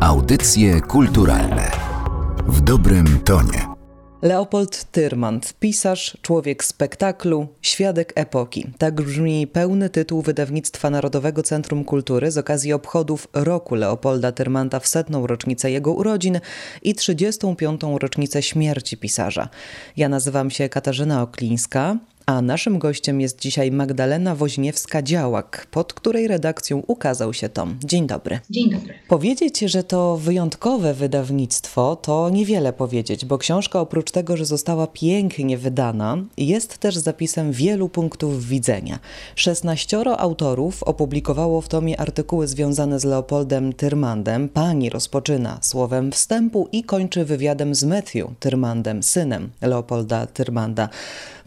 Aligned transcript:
Audycje 0.00 0.80
kulturalne 0.80 1.70
w 2.46 2.60
dobrym 2.60 3.20
tonie. 3.24 3.66
Leopold 4.22 4.84
Tyrmand, 4.84 5.54
pisarz, 5.60 6.16
człowiek 6.22 6.64
spektaklu, 6.64 7.48
świadek 7.62 8.12
epoki. 8.14 8.66
Tak 8.78 8.94
brzmi 8.94 9.46
pełny 9.46 9.90
tytuł 9.90 10.22
wydawnictwa 10.22 10.90
Narodowego 10.90 11.42
Centrum 11.42 11.84
Kultury 11.84 12.30
z 12.30 12.38
okazji 12.38 12.72
obchodów 12.72 13.28
roku 13.32 13.74
Leopolda 13.74 14.32
Tyrmanda 14.32 14.80
w 14.80 14.86
setną 14.86 15.26
rocznicę 15.26 15.70
jego 15.70 15.92
urodzin 15.92 16.40
i 16.82 16.94
35. 16.94 17.80
rocznicę 18.00 18.42
śmierci 18.42 18.96
pisarza. 18.96 19.48
Ja 19.96 20.08
nazywam 20.08 20.50
się 20.50 20.68
Katarzyna 20.68 21.22
Oklińska, 21.22 21.96
a 22.26 22.42
naszym 22.42 22.78
gościem 22.78 23.20
jest 23.20 23.38
dzisiaj 23.38 23.70
Magdalena 23.70 24.36
Woźniewska-Działak, 24.36 25.66
pod 25.70 25.92
której 25.92 26.28
redakcją 26.28 26.82
ukazał 26.86 27.34
się 27.34 27.48
tom. 27.48 27.78
Dzień 27.84 28.06
dobry. 28.06 28.40
Dzień 28.50 28.70
dobry. 28.70 28.94
Powiedzieć, 29.08 29.58
że 29.60 29.84
to 29.84 30.16
wyjątkowe 30.16 30.94
wydawnictwo, 30.94 31.96
to 31.96 32.30
niewiele 32.30 32.72
powiedzieć, 32.72 33.24
bo 33.24 33.38
książka 33.38 33.80
oprócz 33.80 34.10
tego, 34.10 34.36
że 34.36 34.44
została 34.44 34.86
pięknie 34.86 35.58
wydana, 35.58 36.16
jest 36.36 36.78
też 36.78 36.96
zapisem 36.96 37.52
wielu 37.52 37.88
punktów 37.88 38.46
widzenia. 38.46 38.98
16 39.34 39.98
autorów 40.18 40.82
opublikowało 40.82 41.60
w 41.60 41.68
tomie 41.68 42.00
artykuły 42.00 42.48
związane 42.48 43.00
z 43.00 43.04
Leopoldem 43.04 43.72
Tyrmandem. 43.72 44.48
Pani 44.48 44.90
rozpoczyna 44.90 45.58
słowem 45.60 46.12
wstępu 46.12 46.68
i 46.72 46.84
kończy 46.84 47.24
wywiadem 47.24 47.74
z 47.74 47.84
Matthew 47.84 48.26
Tyrmandem, 48.40 49.02
synem 49.02 49.50
Leopolda 49.62 50.26
Tyrmanda. 50.26 50.88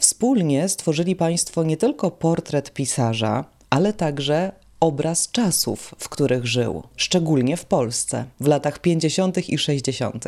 Wspólnie 0.03 0.69
stworzyli 0.69 1.15
Państwo 1.15 1.63
nie 1.63 1.77
tylko 1.77 2.11
portret 2.11 2.73
pisarza, 2.73 3.45
ale 3.69 3.93
także 3.93 4.51
obraz 4.79 5.31
czasów, 5.31 5.95
w 5.97 6.09
których 6.09 6.45
żył, 6.45 6.83
szczególnie 6.97 7.57
w 7.57 7.65
Polsce 7.65 8.25
w 8.39 8.47
latach 8.47 8.79
50. 8.79 9.49
i 9.49 9.57
60. 9.57 10.23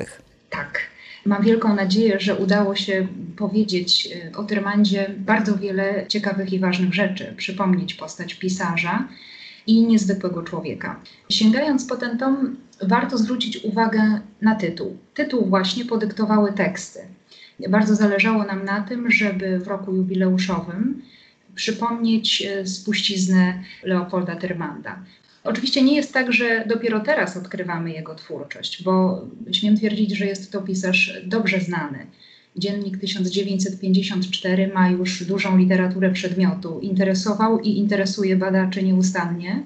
Tak. 0.49 0.79
Mam 1.25 1.43
wielką 1.43 1.75
nadzieję, 1.75 2.19
że 2.19 2.35
udało 2.35 2.75
się 2.75 3.07
powiedzieć 3.37 4.07
e, 4.07 4.37
o 4.37 4.43
Tyrmandzie 4.43 5.15
bardzo 5.17 5.57
wiele 5.57 6.05
ciekawych 6.07 6.53
i 6.53 6.59
ważnych 6.59 6.93
rzeczy, 6.93 7.33
przypomnieć 7.37 7.93
postać 7.93 8.33
pisarza 8.33 9.07
i 9.67 9.87
niezwykłego 9.87 10.43
człowieka. 10.43 10.99
Sięgając 11.29 11.85
po 11.85 11.95
ten 11.95 12.17
tom, 12.17 12.55
warto 12.81 13.17
zwrócić 13.17 13.63
uwagę 13.63 14.19
na 14.41 14.55
tytuł. 14.55 14.97
Tytuł 15.13 15.45
właśnie 15.45 15.85
podyktowały 15.85 16.53
teksty. 16.53 16.99
Bardzo 17.69 17.95
zależało 17.95 18.43
nam 18.43 18.65
na 18.65 18.81
tym, 18.81 19.11
żeby 19.11 19.59
w 19.59 19.67
roku 19.67 19.95
jubileuszowym 19.95 21.01
przypomnieć 21.55 22.41
e, 22.41 22.65
spuściznę 22.67 23.63
Leopolda 23.83 24.35
Tyrmanda. 24.35 24.99
Oczywiście 25.43 25.81
nie 25.81 25.95
jest 25.95 26.13
tak, 26.13 26.33
że 26.33 26.65
dopiero 26.67 26.99
teraz 26.99 27.37
odkrywamy 27.37 27.91
jego 27.91 28.15
twórczość, 28.15 28.83
bo 28.83 29.21
śmiem 29.51 29.77
twierdzić, 29.77 30.17
że 30.17 30.25
jest 30.25 30.51
to 30.51 30.61
pisarz 30.61 31.13
dobrze 31.25 31.59
znany. 31.59 32.05
Dziennik 32.57 32.97
1954 32.97 34.67
ma 34.67 34.89
już 34.89 35.23
dużą 35.23 35.57
literaturę 35.57 36.11
przedmiotu, 36.11 36.79
interesował 36.79 37.59
i 37.59 37.69
interesuje 37.69 38.35
badaczy 38.35 38.83
nieustannie. 38.83 39.63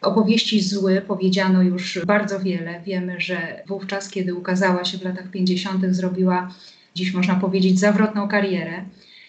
Opowieści 0.00 0.60
zły 0.60 1.02
powiedziano 1.06 1.62
już 1.62 2.00
bardzo 2.06 2.40
wiele. 2.40 2.80
Wiemy, 2.86 3.20
że 3.20 3.62
wówczas, 3.66 4.10
kiedy 4.10 4.34
ukazała 4.34 4.84
się 4.84 4.98
w 4.98 5.02
latach 5.02 5.30
50., 5.30 5.84
zrobiła 5.90 6.54
dziś 6.98 7.14
można 7.14 7.34
powiedzieć, 7.34 7.78
zawrotną 7.78 8.28
karierę. 8.28 8.84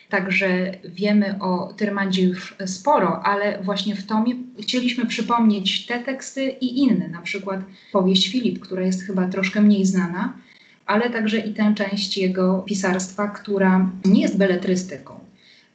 Także 0.10 0.72
wiemy 0.84 1.40
o 1.40 1.74
Tyrmandzie 1.78 2.24
już 2.24 2.56
sporo, 2.66 3.22
ale 3.24 3.64
właśnie 3.64 3.96
w 3.96 4.06
tomie 4.06 4.36
chcieliśmy 4.60 5.06
przypomnieć 5.06 5.86
te 5.86 6.00
teksty 6.00 6.50
i 6.50 6.80
inne, 6.80 7.08
na 7.08 7.22
przykład 7.22 7.60
powieść 7.92 8.32
Filip, 8.32 8.60
która 8.60 8.84
jest 8.84 9.04
chyba 9.04 9.28
troszkę 9.28 9.62
mniej 9.62 9.86
znana, 9.86 10.34
ale 10.86 11.10
także 11.10 11.38
i 11.40 11.54
tę 11.54 11.74
część 11.76 12.18
jego 12.18 12.64
pisarstwa, 12.68 13.28
która 13.28 13.90
nie 14.06 14.22
jest 14.22 14.38
beletrystyką. 14.38 15.19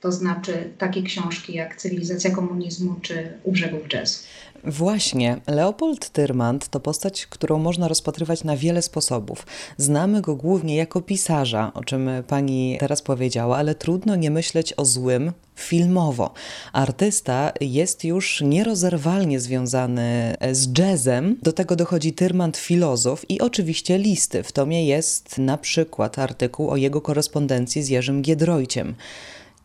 To 0.04 0.12
znaczy 0.12 0.70
takie 0.78 1.02
książki 1.02 1.54
jak 1.54 1.76
Cywilizacja 1.76 2.30
komunizmu 2.30 2.94
czy 3.02 3.32
U 3.44 3.52
brzegów 3.52 3.92
jazzu. 3.92 4.18
Właśnie, 4.64 5.40
Leopold 5.46 6.10
Tyrmand 6.10 6.68
to 6.68 6.80
postać, 6.80 7.26
którą 7.26 7.58
można 7.58 7.88
rozpatrywać 7.88 8.44
na 8.44 8.56
wiele 8.56 8.82
sposobów. 8.82 9.46
Znamy 9.76 10.20
go 10.20 10.36
głównie 10.36 10.76
jako 10.76 11.00
pisarza, 11.00 11.72
o 11.74 11.84
czym 11.84 12.10
pani 12.28 12.76
teraz 12.80 13.02
powiedziała, 13.02 13.56
ale 13.56 13.74
trudno 13.74 14.16
nie 14.16 14.30
myśleć 14.30 14.74
o 14.76 14.84
złym 14.84 15.32
filmowo. 15.56 16.32
Artysta 16.72 17.52
jest 17.60 18.04
już 18.04 18.40
nierozerwalnie 18.40 19.40
związany 19.40 20.36
z 20.52 20.78
jazzem. 20.78 21.36
Do 21.42 21.52
tego 21.52 21.76
dochodzi 21.76 22.12
Tyrmand 22.12 22.56
filozof 22.56 23.30
i 23.30 23.40
oczywiście 23.40 23.98
listy. 23.98 24.42
W 24.42 24.52
tomie 24.52 24.86
jest 24.86 25.38
na 25.38 25.58
przykład 25.58 26.18
artykuł 26.18 26.70
o 26.70 26.76
jego 26.76 27.00
korespondencji 27.00 27.82
z 27.82 27.88
Jerzym 27.88 28.22
Giedroyciem. 28.22 28.94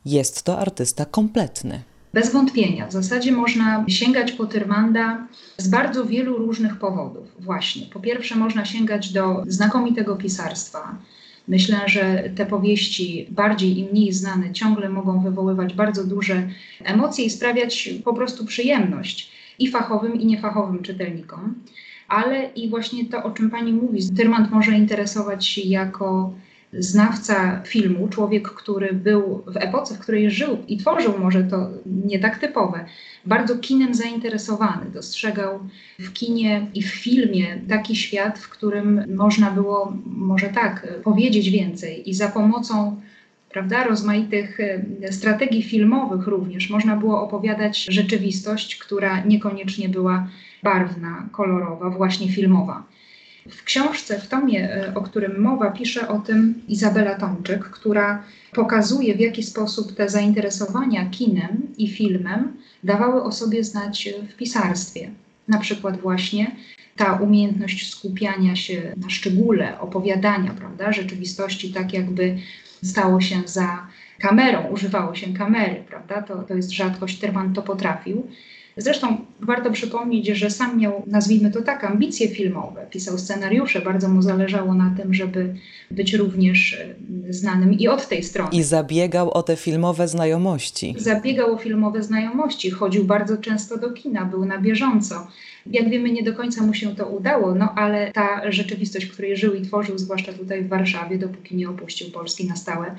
Jest 0.06 0.44
to 0.44 0.60
artysta 0.60 1.06
kompletny. 1.06 1.82
Bez 2.14 2.34
wątpienia. 2.34 2.88
W 2.88 2.92
zasadzie 2.92 3.32
można 3.32 3.86
sięgać 3.88 4.32
po 4.32 4.46
Tyrmanda 4.46 5.28
z 5.58 5.68
bardzo 5.68 6.06
wielu 6.06 6.38
różnych 6.38 6.80
powodów. 6.80 7.36
Właśnie. 7.40 7.86
Po 7.86 8.00
pierwsze, 8.00 8.36
można 8.36 8.66
sięgać 8.66 9.14
do 9.14 9.44
znakomitego 9.48 10.16
pisarstwa. 10.16 10.96
Myślę, 11.48 11.78
że 11.86 12.24
te 12.36 12.46
powieści, 12.46 13.28
bardziej 13.30 13.80
i 13.80 13.86
mniej 13.86 14.14
znane, 14.14 14.54
ciągle 14.54 14.90
mogą 14.90 15.24
wywoływać 15.24 15.74
bardzo 15.74 16.04
duże 16.04 16.48
emocje 16.84 17.26
i 17.26 17.30
sprawiać 17.30 17.90
po 18.04 18.14
prostu 18.14 18.46
przyjemność 18.46 19.32
i 19.60 19.72
fachowym, 19.72 20.22
i 20.22 20.26
niefachowym 20.26 20.84
czytelnikom. 20.84 21.56
Ale 22.08 22.50
i 22.56 22.70
właśnie 22.70 23.06
to, 23.06 23.24
o 23.24 23.32
czym 23.32 23.50
pani 23.50 23.74
mówi, 23.74 24.00
Tyrmand 24.18 24.52
może 24.52 24.72
interesować 24.72 25.48
się 25.48 25.62
jako 25.62 26.34
znawca 26.74 27.62
filmu, 27.66 28.08
człowiek, 28.08 28.50
który 28.50 28.94
był 28.94 29.44
w 29.48 29.58
epoce, 29.58 29.96
w 29.96 30.00
której 30.00 30.32
żył 30.32 30.58
i 30.68 30.78
tworzył, 30.78 31.20
może 31.20 31.44
to 31.44 31.70
nie 31.86 32.20
tak 32.20 32.40
typowe, 32.40 32.86
bardzo 33.26 33.58
kinem 33.58 33.94
zainteresowany. 33.94 34.92
Dostrzegał 34.94 35.60
w 36.00 36.14
kinie 36.14 36.68
i 36.74 36.84
w 36.84 36.92
filmie 36.92 37.62
taki 37.70 37.96
świat, 37.96 38.40
w 38.40 38.50
którym 38.50 39.16
można 39.16 39.52
było, 39.52 39.94
może 40.06 40.48
tak, 40.48 40.88
powiedzieć 41.04 41.50
więcej 41.50 42.10
i 42.10 42.14
za 42.14 42.28
pomocą 42.28 43.02
prawda, 43.50 43.84
rozmaitych 43.84 44.60
e, 44.60 45.12
strategii 45.12 45.64
filmowych 45.64 46.28
również 46.28 46.70
można 46.70 46.96
było 46.96 47.22
opowiadać 47.22 47.86
rzeczywistość, 47.90 48.76
która 48.76 49.24
niekoniecznie 49.24 49.90
była 49.90 50.28
barwna, 50.64 51.30
kolorowa, 51.32 51.90
właśnie 51.90 52.32
filmowa. 52.32 52.84
W 53.50 53.64
książce, 53.64 54.20
w 54.20 54.28
tomie, 54.28 54.74
e, 54.74 54.96
o 54.96 55.02
którym 55.02 55.42
mowa, 55.42 55.72
pisze 55.72 56.08
o 56.08 56.20
tym 56.20 56.62
Izabela 56.68 57.16
Tomczyk, 57.16 57.64
która 57.64 58.24
pokazuje, 58.54 59.16
w 59.16 59.20
jaki 59.20 59.44
sposób 59.44 59.96
te 59.96 60.10
zainteresowania 60.10 61.10
kinem 61.10 61.68
i 61.78 61.88
filmem 61.88 62.58
dawały 62.84 63.24
o 63.24 63.32
sobie 63.32 63.64
znać 63.64 64.10
w 64.30 64.36
pisarstwie. 64.36 65.10
Na 65.48 65.60
przykład 65.60 66.02
właśnie 66.02 66.56
ta 66.96 67.14
umiejętność 67.14 67.92
skupiania 67.92 68.56
się 68.56 68.94
na 68.98 69.10
szczególe, 69.10 69.80
opowiadania, 69.80 70.54
prawda, 70.54 70.94
rzeczywistości 70.94 71.74
tak 71.74 71.94
jakby 71.94 72.38
stało 72.84 73.22
się 73.22 73.42
za 73.46 73.88
kamerą, 74.20 74.68
używało 74.68 75.16
się 75.16 75.34
kamery, 75.34 75.84
prawda, 75.88 76.22
to, 76.22 76.44
to 76.44 76.54
jest 76.54 76.72
rzadkość, 76.72 77.20
Terman 77.20 77.54
to 77.54 77.62
potrafił. 77.62 78.28
Zresztą 78.82 79.18
warto 79.42 79.72
przypomnieć, 79.72 80.28
że 80.28 80.50
sam 80.50 80.80
miał, 80.80 81.04
nazwijmy 81.08 81.52
to 81.52 81.62
tak, 81.62 81.84
ambicje 81.84 82.28
filmowe. 82.28 82.86
Pisał 82.90 83.18
scenariusze, 83.18 83.82
bardzo 83.82 84.10
mu 84.10 84.22
zależało 84.22 84.74
na 84.74 84.96
tym, 84.98 85.14
żeby 85.14 85.56
być 85.92 86.14
również 86.14 86.74
e, 87.30 87.34
znanym 87.34 87.74
i 87.74 87.88
od 87.88 88.08
tej 88.08 88.24
strony. 88.24 88.50
I 88.52 88.64
zabiegał 88.64 89.32
o 89.32 89.44
te 89.44 89.56
filmowe 89.56 90.08
znajomości. 90.08 90.96
Zabiegał 90.98 91.54
o 91.54 91.58
filmowe 91.58 92.04
znajomości, 92.04 92.72
chodził 92.72 93.04
bardzo 93.04 93.38
często 93.38 93.78
do 93.78 93.92
kina, 93.92 94.26
był 94.26 94.46
na 94.46 94.58
bieżąco. 94.58 95.28
Jak 95.70 95.90
wiemy, 95.90 96.12
nie 96.12 96.24
do 96.24 96.34
końca 96.34 96.64
mu 96.64 96.74
się 96.74 96.96
to 96.96 97.08
udało, 97.08 97.56
no 97.56 97.74
ale 97.76 98.12
ta 98.12 98.52
rzeczywistość, 98.52 99.06
w 99.06 99.14
której 99.14 99.38
żył 99.38 99.54
i 99.54 99.62
tworzył, 99.62 99.98
zwłaszcza 99.98 100.34
tutaj 100.34 100.64
w 100.64 100.68
Warszawie, 100.68 101.18
dopóki 101.18 101.56
nie 101.56 101.70
opuścił 101.70 102.12
Polski 102.12 102.48
na 102.48 102.56
stałe, 102.56 102.96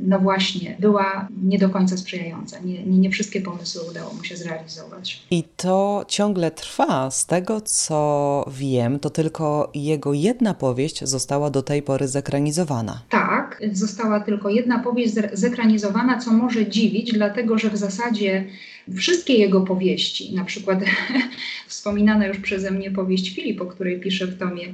no 0.00 0.18
właśnie, 0.18 0.76
była 0.78 1.28
nie 1.42 1.58
do 1.58 1.68
końca 1.68 1.96
sprzyjająca. 1.96 2.58
Nie, 2.58 2.84
nie, 2.84 2.98
nie 2.98 3.10
wszystkie 3.10 3.40
pomysły 3.40 3.82
udało 3.90 4.14
mu 4.14 4.24
się 4.24 4.36
zrealizować. 4.36 5.22
I 5.30 5.44
to 5.56 6.04
ciągle 6.08 6.50
trwa. 6.50 7.10
Z 7.10 7.26
tego 7.26 7.60
co 7.60 8.44
wiem, 8.50 8.98
to 8.98 9.10
tylko 9.10 9.70
jego 9.74 10.12
jedna 10.12 10.54
powieść 10.54 11.04
została 11.04 11.50
do 11.50 11.62
tej 11.62 11.82
pory 11.82 12.08
zekranizowana. 12.08 13.02
Tak, 13.08 13.62
została 13.72 14.20
tylko 14.20 14.50
jedna 14.50 14.78
powieść 14.78 15.14
zekranizowana, 15.32 16.18
co 16.18 16.32
może 16.32 16.66
dziwić, 16.66 17.12
dlatego 17.12 17.58
że 17.58 17.70
w 17.70 17.76
zasadzie 17.76 18.44
wszystkie 18.96 19.34
jego 19.34 19.60
powieści, 19.60 20.34
na 20.34 20.44
przykład 20.44 20.78
wspominana 21.68 22.26
już 22.26 22.38
przeze 22.38 22.70
mnie 22.70 22.90
powieść 22.90 23.34
Filip, 23.34 23.60
o 23.60 23.66
której 23.66 24.00
piszę 24.00 24.26
w 24.26 24.38
tomie 24.38 24.64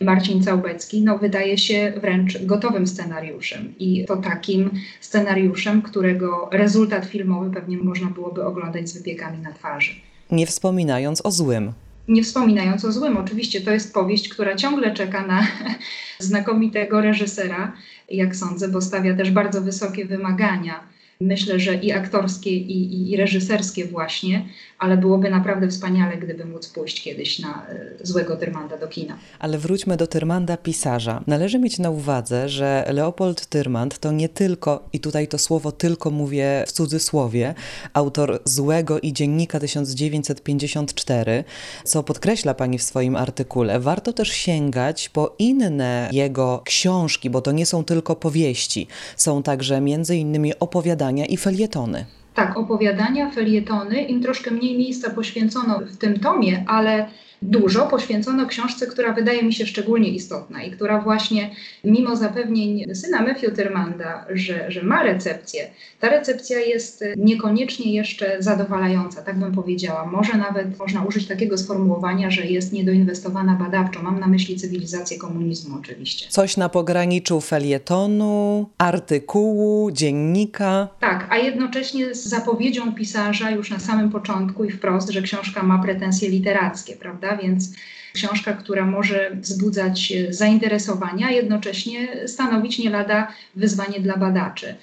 Marcin 0.00 0.42
Całbecki, 0.42 1.02
no 1.02 1.18
wydaje 1.18 1.58
się 1.58 1.92
wręcz 2.00 2.38
gotowym 2.42 2.86
scenariuszem 2.86 3.74
i 3.78 4.04
to 4.04 4.16
takim 4.16 4.70
scenariuszem, 5.00 5.82
którego 5.82 6.48
rezultat 6.52 7.06
filmowy 7.06 7.50
pewnie 7.50 7.76
można 7.76 8.06
byłoby 8.06 8.44
oglądać 8.44 8.88
z 8.88 8.98
wypiekami 8.98 9.38
na 9.38 9.52
twarzy. 9.52 9.92
Nie 10.30 10.46
wspominając 10.46 11.26
o 11.26 11.30
złym. 11.30 11.72
Nie 12.08 12.22
wspominając 12.22 12.84
o 12.84 12.92
złym, 12.92 13.16
oczywiście 13.16 13.60
to 13.60 13.70
jest 13.70 13.94
powieść, 13.94 14.28
która 14.28 14.56
ciągle 14.56 14.94
czeka 14.94 15.26
na 15.26 15.46
znakomitego 16.18 17.00
reżysera, 17.00 17.72
jak 18.10 18.36
sądzę, 18.36 18.68
bo 18.68 18.80
stawia 18.80 19.16
też 19.16 19.30
bardzo 19.30 19.60
wysokie 19.60 20.04
wymagania 20.04 20.80
myślę, 21.20 21.60
że 21.60 21.74
i 21.74 21.92
aktorskie, 21.92 22.50
i, 22.50 22.72
i, 22.72 23.10
i, 23.12 23.16
reżyserskie 23.16 23.84
właśnie, 23.84 24.48
ale 24.78 24.96
byłoby 24.96 25.30
naprawdę 25.30 25.68
wspaniale, 25.68 26.16
gdyby 26.16 26.44
móc 26.44 26.68
pójść 26.68 27.02
kiedyś 27.02 27.38
na 27.38 27.66
e, 27.68 28.06
złego 28.06 28.36
Tyrmanda 28.36 28.78
do 28.78 28.88
kina. 28.88 29.18
Ale 29.38 29.58
wróćmy 29.58 29.96
do 29.96 30.06
Tyrmanda 30.06 30.56
pisarza. 30.56 31.22
Należy 31.26 31.58
mieć 31.58 31.78
na 31.78 31.90
uwadze, 31.90 32.48
że 32.48 32.84
Leopold 32.92 33.46
Tyrmand 33.46 33.98
to 33.98 34.12
nie 34.12 34.28
tylko, 34.28 34.88
i 34.92 35.00
tutaj 35.00 35.28
to 35.28 35.38
słowo 35.38 35.72
tylko 35.72 36.10
mówię 36.10 36.64
w 36.66 36.72
cudzysłowie, 36.72 37.54
autor 37.92 38.40
Złego 38.44 39.00
i 39.00 39.12
Dziennika 39.12 39.60
1954, 39.60 41.44
co 41.84 42.02
podkreśla 42.02 42.54
pani 42.54 42.78
w 42.78 42.82
swoim 42.82 43.16
artykule. 43.16 43.80
Warto 43.80 44.12
też 44.12 44.28
sięgać 44.28 45.08
po 45.08 45.34
inne 45.38 46.08
jego 46.12 46.62
książki, 46.64 47.30
bo 47.30 47.40
to 47.40 47.52
nie 47.52 47.66
są 47.66 47.84
tylko 47.84 48.16
powieści. 48.16 48.86
Są 49.16 49.42
także 49.42 49.80
między 49.80 50.16
innymi 50.16 50.58
opowiadania 50.58 51.07
opowiadania 51.08 51.26
i 51.26 51.36
felietony. 51.36 52.04
Tak, 52.38 52.56
opowiadania, 52.56 53.30
felietony. 53.30 54.02
Im 54.02 54.22
troszkę 54.22 54.50
mniej 54.50 54.78
miejsca 54.78 55.10
poświęcono 55.10 55.78
w 55.78 55.96
tym 55.96 56.20
tomie, 56.20 56.64
ale 56.66 57.08
dużo 57.42 57.86
poświęcono 57.86 58.46
książce, 58.46 58.86
która 58.86 59.12
wydaje 59.12 59.42
mi 59.42 59.52
się 59.52 59.66
szczególnie 59.66 60.08
istotna 60.08 60.62
i 60.62 60.70
która 60.70 61.00
właśnie, 61.00 61.50
mimo 61.84 62.16
zapewnień 62.16 62.94
syna 62.94 63.22
Matthew 63.22 63.56
Tyrmanda, 63.56 64.26
że, 64.30 64.70
że 64.70 64.82
ma 64.82 65.02
recepcję, 65.02 65.70
ta 66.00 66.08
recepcja 66.08 66.60
jest 66.60 67.04
niekoniecznie 67.16 67.92
jeszcze 67.92 68.36
zadowalająca, 68.42 69.22
tak 69.22 69.38
bym 69.38 69.52
powiedziała. 69.52 70.06
Może 70.06 70.36
nawet 70.36 70.78
można 70.78 71.04
użyć 71.04 71.26
takiego 71.26 71.58
sformułowania, 71.58 72.30
że 72.30 72.46
jest 72.46 72.72
niedoinwestowana 72.72 73.54
badawczo. 73.54 74.02
Mam 74.02 74.20
na 74.20 74.26
myśli 74.26 74.56
cywilizację 74.56 75.18
komunizmu 75.18 75.76
oczywiście. 75.80 76.26
Coś 76.28 76.56
na 76.56 76.68
pograniczu 76.68 77.40
felietonu, 77.40 78.68
artykułu, 78.78 79.90
dziennika. 79.90 80.88
Tak, 81.00 81.26
a 81.30 81.36
jednocześnie 81.36 82.14
z 82.14 82.27
zapowiedzią 82.28 82.94
pisarza 82.94 83.50
już 83.50 83.70
na 83.70 83.78
samym 83.78 84.10
początku 84.10 84.64
i 84.64 84.70
wprost, 84.70 85.10
że 85.10 85.22
książka 85.22 85.62
ma 85.62 85.82
pretensje 85.82 86.28
literackie, 86.28 86.96
prawda? 86.96 87.36
Więc 87.36 87.72
książka, 88.12 88.52
która 88.52 88.86
może 88.86 89.30
wzbudzać 89.34 90.12
e, 90.12 90.32
zainteresowania, 90.32 91.26
a 91.26 91.30
jednocześnie 91.30 92.28
stanowić 92.28 92.78
nie 92.78 92.90
lada 92.90 93.32
wyzwanie 93.56 94.00
dla 94.00 94.16
badaczy. 94.16 94.74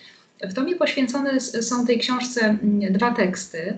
W 0.43 0.53
tomie 0.53 0.75
poświęcone 0.75 1.39
są 1.39 1.85
tej 1.87 1.99
książce 1.99 2.57
dwa 2.89 3.11
teksty. 3.11 3.77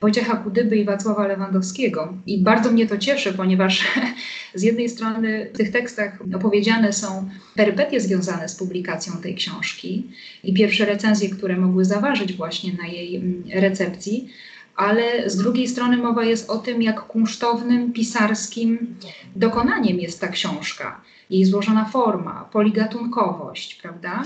Wojciecha 0.00 0.36
Kudyby 0.36 0.76
i 0.76 0.84
Wacława 0.84 1.26
Lewandowskiego. 1.26 2.14
I 2.26 2.38
bardzo 2.42 2.70
mnie 2.70 2.86
to 2.86 2.98
cieszy, 2.98 3.32
ponieważ 3.32 3.84
z 4.54 4.62
jednej 4.62 4.88
strony 4.88 5.50
w 5.54 5.56
tych 5.56 5.72
tekstach 5.72 6.18
opowiedziane 6.34 6.92
są 6.92 7.28
perypetie 7.54 8.00
związane 8.00 8.48
z 8.48 8.56
publikacją 8.56 9.12
tej 9.12 9.34
książki 9.34 10.06
i 10.44 10.54
pierwsze 10.54 10.84
recenzje, 10.84 11.28
które 11.28 11.56
mogły 11.56 11.84
zaważyć 11.84 12.32
właśnie 12.32 12.72
na 12.72 12.86
jej 12.86 13.22
recepcji, 13.54 14.28
ale 14.76 15.30
z 15.30 15.36
drugiej 15.36 15.68
strony 15.68 15.96
mowa 15.96 16.24
jest 16.24 16.50
o 16.50 16.58
tym, 16.58 16.82
jak 16.82 17.00
kunsztownym, 17.00 17.92
pisarskim 17.92 18.96
dokonaniem 19.36 20.00
jest 20.00 20.20
ta 20.20 20.28
książka. 20.28 21.00
Jej 21.30 21.44
złożona 21.44 21.84
forma, 21.84 22.48
poligatunkowość, 22.52 23.74
prawda? 23.74 24.22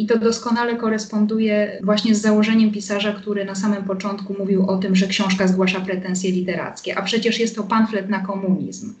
I 0.00 0.06
to 0.06 0.18
doskonale 0.18 0.76
koresponduje 0.76 1.78
właśnie 1.82 2.14
z 2.14 2.20
założeniem 2.20 2.72
pisarza, 2.72 3.12
który 3.12 3.44
na 3.44 3.54
samym 3.54 3.84
początku 3.84 4.34
mówił 4.38 4.66
o 4.66 4.78
tym, 4.78 4.96
że 4.96 5.06
książka 5.06 5.48
zgłasza 5.48 5.80
pretensje 5.80 6.32
literackie, 6.32 6.98
a 6.98 7.02
przecież 7.02 7.40
jest 7.40 7.56
to 7.56 7.62
pamflet 7.62 8.08
na 8.08 8.20
komunizm. 8.20 8.94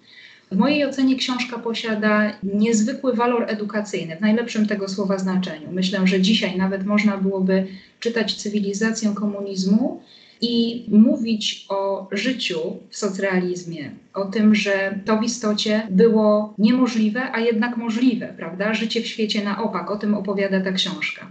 W 0.52 0.56
mojej 0.56 0.84
ocenie 0.84 1.16
książka 1.16 1.58
posiada 1.58 2.32
niezwykły 2.42 3.14
walor 3.14 3.44
edukacyjny, 3.48 4.16
w 4.16 4.20
najlepszym 4.20 4.66
tego 4.66 4.88
słowa 4.88 5.18
znaczeniu. 5.18 5.72
Myślę, 5.72 6.06
że 6.06 6.20
dzisiaj 6.20 6.56
nawet 6.58 6.86
można 6.86 7.16
byłoby 7.16 7.66
czytać 8.00 8.34
cywilizację 8.34 9.14
komunizmu 9.14 10.02
i 10.40 10.84
mówić 10.88 11.66
o 11.68 12.08
życiu 12.12 12.60
w 12.90 12.96
socrealizmie, 12.96 13.90
o 14.14 14.24
tym, 14.24 14.54
że 14.54 14.98
to 15.04 15.18
w 15.18 15.22
istocie 15.22 15.86
było 15.90 16.54
niemożliwe, 16.58 17.32
a 17.32 17.40
jednak 17.40 17.76
możliwe, 17.76 18.34
prawda? 18.36 18.74
Życie 18.74 19.00
w 19.00 19.06
świecie 19.06 19.44
na 19.44 19.62
opak, 19.62 19.90
o 19.90 19.96
tym 19.96 20.14
opowiada 20.14 20.60
ta 20.60 20.72
książka. 20.72 21.26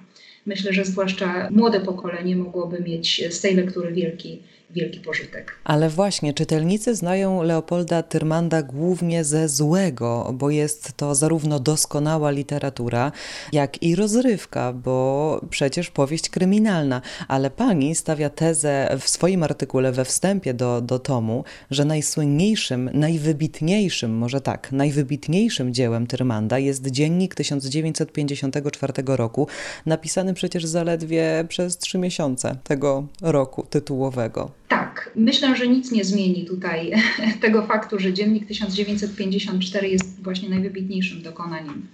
Myślę, 0.46 0.74
że 0.74 0.86
zwłaszcza 0.86 1.48
młode 1.52 1.80
pokolenie 1.80 2.36
mogłoby 2.36 2.80
mieć 2.80 3.24
z 3.30 3.42
tej 3.42 3.56
lektury 3.56 3.92
wielki 3.92 4.42
wielki 4.70 5.00
pożytek. 5.00 5.60
Ale 5.64 5.90
właśnie, 5.90 6.34
czytelnicy 6.34 6.96
znają 6.96 7.44
Leopolda 7.44 8.04
Tyrmanda 8.04 8.64
głównie 8.64 9.24
ze 9.24 9.50
złego, 9.50 10.32
bo 10.34 10.50
jest 10.50 10.94
to 10.98 11.16
zarówno 11.16 11.60
doskonała 11.60 12.32
literatura, 12.32 13.12
jak 13.52 13.84
i 13.84 13.96
rozrywka, 13.96 14.74
bo 14.74 15.42
przecież 15.50 15.90
powieść 15.90 16.30
kryminalna. 16.30 17.02
Ale 17.28 17.50
pani 17.50 17.96
stawia 17.96 18.30
tezę 18.30 18.98
w 19.00 19.10
swoim 19.10 19.44
artykule 19.44 19.92
we 19.92 20.06
wstępie 20.06 20.54
do, 20.54 20.82
do 20.82 21.00
tomu, 21.00 21.44
że 21.72 21.86
najsłynniejszym, 21.86 22.90
najwybitniejszym, 22.94 24.18
może 24.18 24.42
tak, 24.42 24.72
najwybitniejszym 24.72 25.74
dziełem 25.74 26.08
Tyrmanda 26.08 26.60
jest 26.60 26.88
dziennik 26.88 27.36
1954 27.36 28.94
roku, 29.06 29.48
napisany 29.86 30.34
przecież 30.34 30.66
zaledwie 30.66 31.46
przez 31.48 31.78
trzy 31.78 31.98
miesiące 31.98 32.56
tego 32.64 33.08
roku 33.22 33.66
tytułowego. 33.70 34.59
Tak, 34.70 35.12
myślę, 35.16 35.56
że 35.56 35.68
nic 35.68 35.92
nie 35.92 36.04
zmieni 36.04 36.46
tutaj 36.46 36.92
tego 37.42 37.66
faktu, 37.66 38.00
że 38.00 38.14
dziennik 38.14 38.48
1954 38.48 39.90
jest 39.90 40.24
właśnie 40.24 40.50
najwybitniejszym 40.50 41.22
dokonaniem 41.22 41.88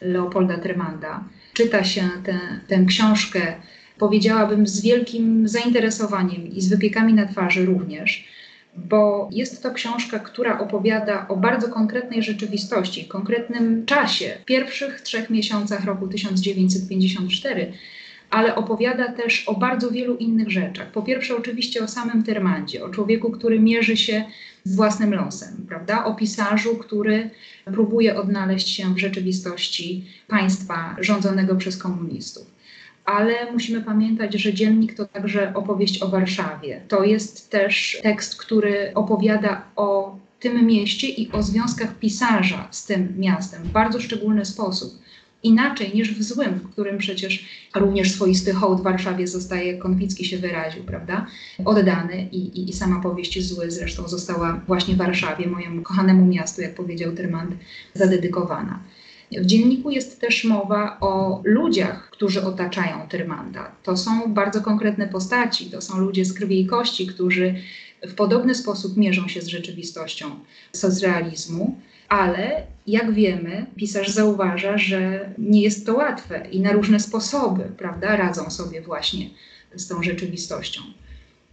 Leopolda 0.00 0.58
Tremanda. 0.58 1.24
Czyta 1.52 1.84
się 1.84 2.08
tę, 2.24 2.38
tę 2.68 2.84
książkę, 2.84 3.54
powiedziałabym, 3.98 4.66
z 4.66 4.82
wielkim 4.82 5.48
zainteresowaniem 5.48 6.46
i 6.46 6.60
z 6.60 6.68
wypiekami 6.68 7.14
na 7.14 7.26
twarzy 7.26 7.66
również, 7.66 8.28
bo 8.76 9.28
jest 9.32 9.62
to 9.62 9.70
książka, 9.70 10.18
która 10.18 10.58
opowiada 10.58 11.28
o 11.28 11.36
bardzo 11.36 11.68
konkretnej 11.68 12.22
rzeczywistości, 12.22 13.04
konkretnym 13.04 13.86
czasie, 13.86 14.36
pierwszych 14.44 15.00
trzech 15.00 15.30
miesiącach 15.30 15.84
roku 15.84 16.08
1954 16.08 17.72
ale 18.30 18.54
opowiada 18.54 19.12
też 19.12 19.48
o 19.48 19.54
bardzo 19.54 19.90
wielu 19.90 20.16
innych 20.16 20.50
rzeczach. 20.50 20.90
Po 20.90 21.02
pierwsze, 21.02 21.36
oczywiście 21.36 21.84
o 21.84 21.88
samym 21.88 22.22
Tyrmandzie, 22.22 22.84
o 22.84 22.88
człowieku, 22.88 23.30
który 23.30 23.60
mierzy 23.60 23.96
się 23.96 24.24
z 24.64 24.76
własnym 24.76 25.14
losem, 25.14 25.66
prawda? 25.68 26.04
O 26.04 26.14
pisarzu, 26.14 26.76
który 26.76 27.30
próbuje 27.64 28.16
odnaleźć 28.16 28.68
się 28.68 28.94
w 28.94 28.98
rzeczywistości 28.98 30.04
państwa 30.28 30.96
rządzonego 31.00 31.56
przez 31.56 31.76
komunistów. 31.76 32.60
Ale 33.04 33.52
musimy 33.52 33.80
pamiętać, 33.80 34.34
że 34.34 34.54
dziennik 34.54 34.94
to 34.94 35.06
także 35.06 35.54
opowieść 35.54 36.02
o 36.02 36.08
Warszawie. 36.08 36.80
To 36.88 37.04
jest 37.04 37.50
też 37.50 37.98
tekst, 38.02 38.36
który 38.36 38.92
opowiada 38.94 39.64
o 39.76 40.18
tym 40.40 40.66
mieście 40.66 41.08
i 41.08 41.32
o 41.32 41.42
związkach 41.42 41.98
pisarza 41.98 42.68
z 42.70 42.86
tym 42.86 43.14
miastem 43.18 43.62
w 43.62 43.68
bardzo 43.68 44.00
szczególny 44.00 44.44
sposób 44.44 45.00
inaczej 45.42 45.94
niż 45.94 46.14
w 46.14 46.22
złym, 46.22 46.54
w 46.54 46.72
którym 46.72 46.98
przecież 46.98 47.44
również 47.74 48.12
swoisty 48.12 48.52
hołd 48.52 48.80
w 48.80 48.82
Warszawie 48.82 49.26
zostaje, 49.26 49.78
Konwicki 49.78 50.24
się 50.24 50.38
wyraził, 50.38 50.84
prawda, 50.84 51.26
oddany 51.64 52.28
i, 52.32 52.36
i, 52.36 52.70
i 52.70 52.72
sama 52.72 53.02
powieść 53.02 53.42
Zły 53.42 53.70
zresztą 53.70 54.08
została 54.08 54.60
właśnie 54.66 54.96
Warszawie, 54.96 55.46
mojemu 55.46 55.82
kochanemu 55.82 56.26
miastu, 56.26 56.62
jak 56.62 56.74
powiedział 56.74 57.12
Tyrmand, 57.12 57.50
zadedykowana. 57.94 58.80
W 59.38 59.46
dzienniku 59.46 59.90
jest 59.90 60.20
też 60.20 60.44
mowa 60.44 61.00
o 61.00 61.40
ludziach, 61.44 62.10
którzy 62.10 62.42
otaczają 62.42 63.08
Tyrmanda. 63.08 63.70
To 63.82 63.96
są 63.96 64.34
bardzo 64.34 64.60
konkretne 64.60 65.08
postaci, 65.08 65.70
to 65.70 65.80
są 65.80 65.98
ludzie 65.98 66.24
z 66.24 66.32
krwi 66.32 66.60
i 66.60 66.66
kości, 66.66 67.06
którzy 67.06 67.54
w 68.02 68.14
podobny 68.14 68.54
sposób 68.54 68.96
mierzą 68.96 69.28
się 69.28 69.42
z 69.42 69.46
rzeczywistością 69.46 70.30
socrealizmu 70.72 71.76
ale 72.10 72.62
jak 72.86 73.12
wiemy, 73.12 73.66
pisarz 73.76 74.08
zauważa, 74.08 74.78
że 74.78 75.30
nie 75.38 75.62
jest 75.62 75.86
to 75.86 75.94
łatwe 75.94 76.46
i 76.50 76.60
na 76.60 76.72
różne 76.72 77.00
sposoby, 77.00 77.64
prawda, 77.78 78.16
radzą 78.16 78.50
sobie 78.50 78.82
właśnie 78.82 79.30
z 79.74 79.88
tą 79.88 80.02
rzeczywistością. 80.02 80.80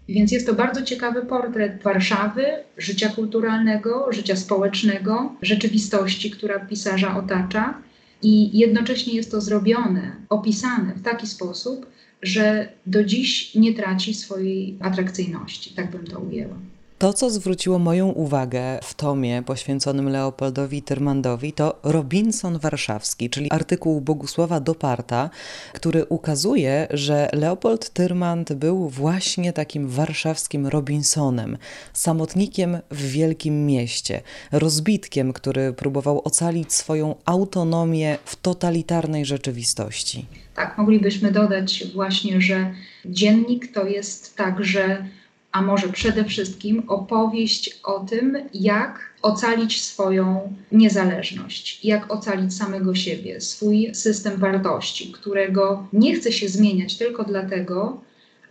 Więc 0.10 0.32
jest 0.32 0.46
to 0.46 0.54
bardzo 0.54 0.82
ciekawy 0.82 1.22
portret 1.22 1.84
Warszawy, 1.84 2.46
życia 2.77 3.10
kulturalnego, 3.10 4.13
życia 4.13 4.36
społecznego, 4.36 5.36
rzeczywistości, 5.42 6.32
która 6.32 6.60
pisarza 6.60 7.18
otacza. 7.18 7.74
I 8.21 8.57
jednocześnie 8.57 9.13
jest 9.13 9.31
to 9.31 9.41
zrobione, 9.41 10.15
opisane 10.29 10.93
w 10.95 11.01
taki 11.01 11.27
sposób, 11.27 11.86
że 12.21 12.69
do 12.86 13.03
dziś 13.03 13.55
nie 13.55 13.74
traci 13.74 14.13
swojej 14.13 14.77
atrakcyjności, 14.81 15.74
tak 15.74 15.91
bym 15.91 16.07
to 16.07 16.19
ujęła. 16.19 16.57
To, 17.00 17.13
co 17.13 17.30
zwróciło 17.30 17.80
moją 17.80 18.08
uwagę 18.08 18.80
w 18.84 18.94
tomie 18.94 19.44
poświęconym 19.46 20.10
Leopoldowi 20.10 20.82
Tyrmandowi, 20.82 21.54
to 21.54 21.80
Robinson 21.84 22.60
Warszawski, 22.60 23.30
czyli 23.30 23.51
artykuł 23.51 24.01
Bogusława 24.01 24.60
Doparta, 24.60 25.30
który 25.74 26.06
ukazuje, 26.06 26.88
że 26.92 27.30
Leopold 27.34 27.89
Tyrmand 27.89 28.54
był 28.54 28.89
właśnie 28.89 29.54
takim 29.54 29.88
warszawskim 29.88 30.68
Robinsonem, 30.68 31.58
samotnikiem 31.94 32.77
w 32.92 33.12
wielkim 33.12 33.66
mieście, 33.66 34.22
rozbitkiem, 34.51 35.34
który 35.34 35.74
próbował 35.74 36.22
ocalić 36.24 36.74
swoją 36.74 37.16
autonomię 37.25 38.18
w 38.25 38.36
totalitarnej 38.36 39.25
rzeczywistości. 39.25 40.25
Tak, 40.56 40.77
moglibyśmy 40.77 41.32
dodać 41.32 41.84
właśnie, 41.94 42.42
że 42.42 42.74
dziennik 43.06 43.74
to 43.74 43.88
jest 43.88 44.36
także 44.36 45.08
a 45.57 45.61
może 45.61 45.89
przede 45.89 46.23
wszystkim 46.23 46.83
opowieść 46.87 47.79
o 47.83 47.99
tym, 47.99 48.37
jak 48.53 49.13
ocalić 49.21 49.81
swoją 49.81 50.53
niezależność, 50.71 51.85
jak 51.85 52.13
ocalić 52.13 52.53
samego 52.53 52.95
siebie, 52.95 53.41
swój 53.41 53.95
system 53.95 54.39
wartości, 54.39 55.11
którego 55.11 55.87
nie 55.93 56.15
chce 56.15 56.31
się 56.31 56.49
zmieniać 56.49 56.97
tylko 56.97 57.23
dlatego, 57.23 58.01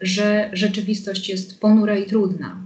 że 0.01 0.51
rzeczywistość 0.53 1.29
jest 1.29 1.61
ponura 1.61 1.97
i 1.97 2.07
trudna, 2.07 2.57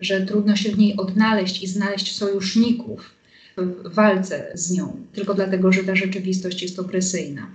że 0.00 0.20
trudno 0.20 0.56
się 0.56 0.72
w 0.72 0.78
niej 0.78 0.96
odnaleźć 0.96 1.62
i 1.62 1.66
znaleźć 1.66 2.16
sojuszników 2.16 3.10
w 3.56 3.94
walce 3.94 4.50
z 4.54 4.70
nią, 4.70 4.96
tylko 5.12 5.34
dlatego, 5.34 5.72
że 5.72 5.84
ta 5.84 5.96
rzeczywistość 5.96 6.62
jest 6.62 6.78
opresyjna. 6.78 7.46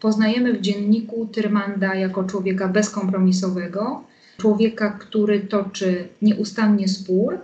Poznajemy 0.00 0.52
w 0.52 0.60
dzienniku 0.60 1.26
Tyrmanda 1.26 1.94
jako 1.94 2.24
człowieka 2.24 2.68
bezkompromisowego, 2.68 4.04
człowieka, 4.36 4.98
który 5.00 5.40
toczy 5.40 6.08
nieustannie 6.22 6.88
spór, 6.88 7.38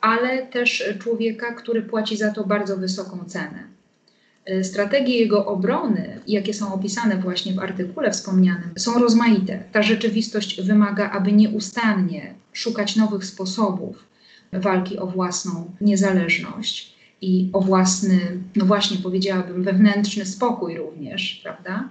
ale 0.00 0.46
też 0.46 0.94
człowieka, 0.98 1.54
który 1.54 1.82
płaci 1.82 2.16
za 2.16 2.32
to 2.32 2.44
bardzo 2.44 2.76
wysoką 2.76 3.24
cenę. 3.24 3.64
Y, 4.50 4.64
strategie 4.64 5.18
jego 5.18 5.46
obrony, 5.46 6.20
jakie 6.26 6.54
są 6.54 6.74
opisane 6.74 7.16
właśnie 7.16 7.54
w 7.54 7.58
artykule 7.58 8.10
wspomnianym, 8.10 8.70
są 8.78 8.98
rozmaite. 8.98 9.62
Ta 9.72 9.82
rzeczywistość 9.82 10.62
wymaga, 10.62 11.10
aby 11.10 11.32
nieustannie 11.32 12.34
szukać 12.52 12.96
nowych 12.96 13.24
sposobów 13.24 14.08
walki 14.52 14.98
o 14.98 15.06
własną 15.06 15.70
niezależność 15.80 16.94
i 17.20 17.50
o 17.52 17.60
własny, 17.60 18.20
no 18.56 18.64
właśnie 18.64 18.96
powiedziałabym, 18.96 19.62
wewnętrzny 19.62 20.26
spokój 20.26 20.76
również, 20.76 21.40
prawda? 21.42 21.88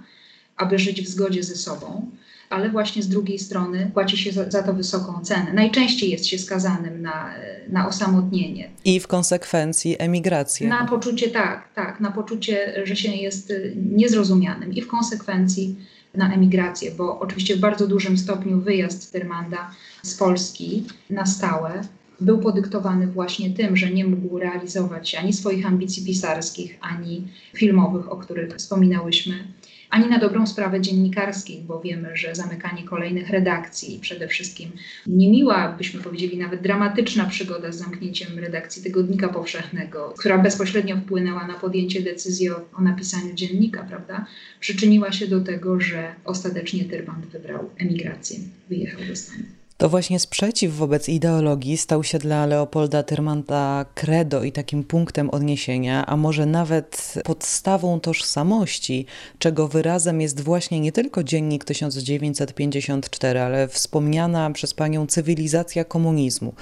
Aby 0.57 0.79
żyć 0.79 1.01
w 1.01 1.07
zgodzie 1.07 1.43
ze 1.43 1.55
sobą 1.55 2.11
ale 2.49 2.69
właśnie 2.69 3.03
z 3.03 3.09
drugiej 3.09 3.39
strony 3.39 3.91
płaci 3.93 4.17
się 4.17 4.31
za, 4.31 4.49
za, 4.49 4.63
to 4.63 4.73
wysoką 4.73 5.21
cenę. 5.23 5.53
Najczęściej 5.53 6.09
jest 6.09 6.25
się 6.25 6.37
skazanym 6.37 7.01
na, 7.01 7.33
na 7.69 7.87
osamotnienie. 7.87 8.69
I 8.85 8.99
w 8.99 9.07
konsekwencji 9.07 9.95
emigrację. 9.99 10.67
Na 10.67 10.85
poczucie, 10.85 11.29
tak, 11.29 11.73
tak, 11.73 11.99
na 11.99 12.11
poczucie, 12.11 12.81
że 12.83 12.95
się 12.95 13.11
jest 13.11 13.53
niezrozumianym 13.75 14.73
i 14.73 14.81
w 14.81 14.87
konsekwencji 14.87 15.75
na 16.13 16.33
emigrację, 16.33 16.91
bo 16.91 17.19
oczywiście 17.19 17.55
w 17.55 17.59
bardzo 17.59 17.87
dużym 17.87 18.17
stopniu 18.17 18.61
wyjazd 18.61 19.11
Tyrmanda 19.11 19.71
z 20.03 20.15
Polski 20.15 20.83
na 21.09 21.25
stałe 21.25 21.81
był 22.19 22.39
podyktowany 22.39 23.07
właśnie 23.07 23.49
tym, 23.49 23.77
że 23.77 23.91
nie 23.91 24.05
mógł 24.05 24.39
realizować 24.39 25.15
ani 25.15 25.33
swoich 25.33 25.65
ambicji 25.65 26.05
pisarskich, 26.05 26.77
ani 26.81 27.27
filmowych, 27.53 28.11
o 28.11 28.17
których 28.17 28.55
wspominałyśmy 28.55 29.47
ani 29.89 30.09
na 30.09 30.19
dobrą 30.19 30.47
sprawę 30.47 30.81
dziennikarskich, 30.81 31.63
bo 31.63 31.81
wiemy, 31.81 32.17
że 32.17 32.35
zamykanie 32.35 32.83
kolejnych 32.83 33.29
redakcji, 33.29 33.99
przede 34.01 34.27
wszystkim 34.27 34.71
niemiła, 35.07 35.71
byśmy 35.77 36.01
powiedzieli 36.01 36.37
nawet 36.37 36.61
dramatyczna 36.61 37.25
przygoda 37.25 37.71
z 37.71 37.77
zamknięciem 37.77 38.39
redakcji 38.39 38.83
Tygodnika 38.83 39.29
Powszechnego, 39.29 40.13
która 40.17 40.37
bezpośrednio 40.37 40.97
wpłynęła 40.97 41.47
na 41.47 41.53
podjęcie 41.53 42.01
decyzji 42.01 42.49
o, 42.49 42.61
o 42.73 42.81
napisaniu 42.81 43.33
dziennika, 43.33 43.83
prawda, 43.83 44.25
przyczyniła 44.59 45.11
się 45.11 45.27
do 45.27 45.41
tego, 45.41 45.81
że 45.81 46.15
ostatecznie 46.25 46.85
Tyrband 46.85 47.25
wybrał 47.25 47.69
emigrację, 47.77 48.39
wyjechał 48.69 49.01
do 49.09 49.15
Stanów. 49.15 49.66
To 49.77 49.89
właśnie 49.89 50.19
sprzeciw 50.19 50.75
wobec 50.75 51.09
ideologii 51.09 51.77
stał 51.77 52.03
się 52.03 52.19
dla 52.19 52.45
Leopolda 52.45 53.03
Tyrmanda 53.03 53.85
credo 53.95 54.43
i 54.43 54.51
takim 54.51 54.83
punktem 54.83 55.29
odniesienia, 55.29 56.05
a 56.05 56.17
może 56.17 56.45
nawet 56.45 57.13
podstawą 57.23 57.99
tożsamości, 57.99 59.05
czego 59.39 59.67
wyrazem 59.67 60.21
jest 60.21 60.41
właśnie 60.41 60.79
nie 60.79 60.91
tylko 60.91 61.23
dziennik 61.23 61.65
1954, 61.65 63.39
ale 63.39 63.67
wspomniana 63.67 64.51
przez 64.51 64.73
panią 64.73 65.07
cywilizacja 65.07 65.85
komunizmu. 65.85 66.53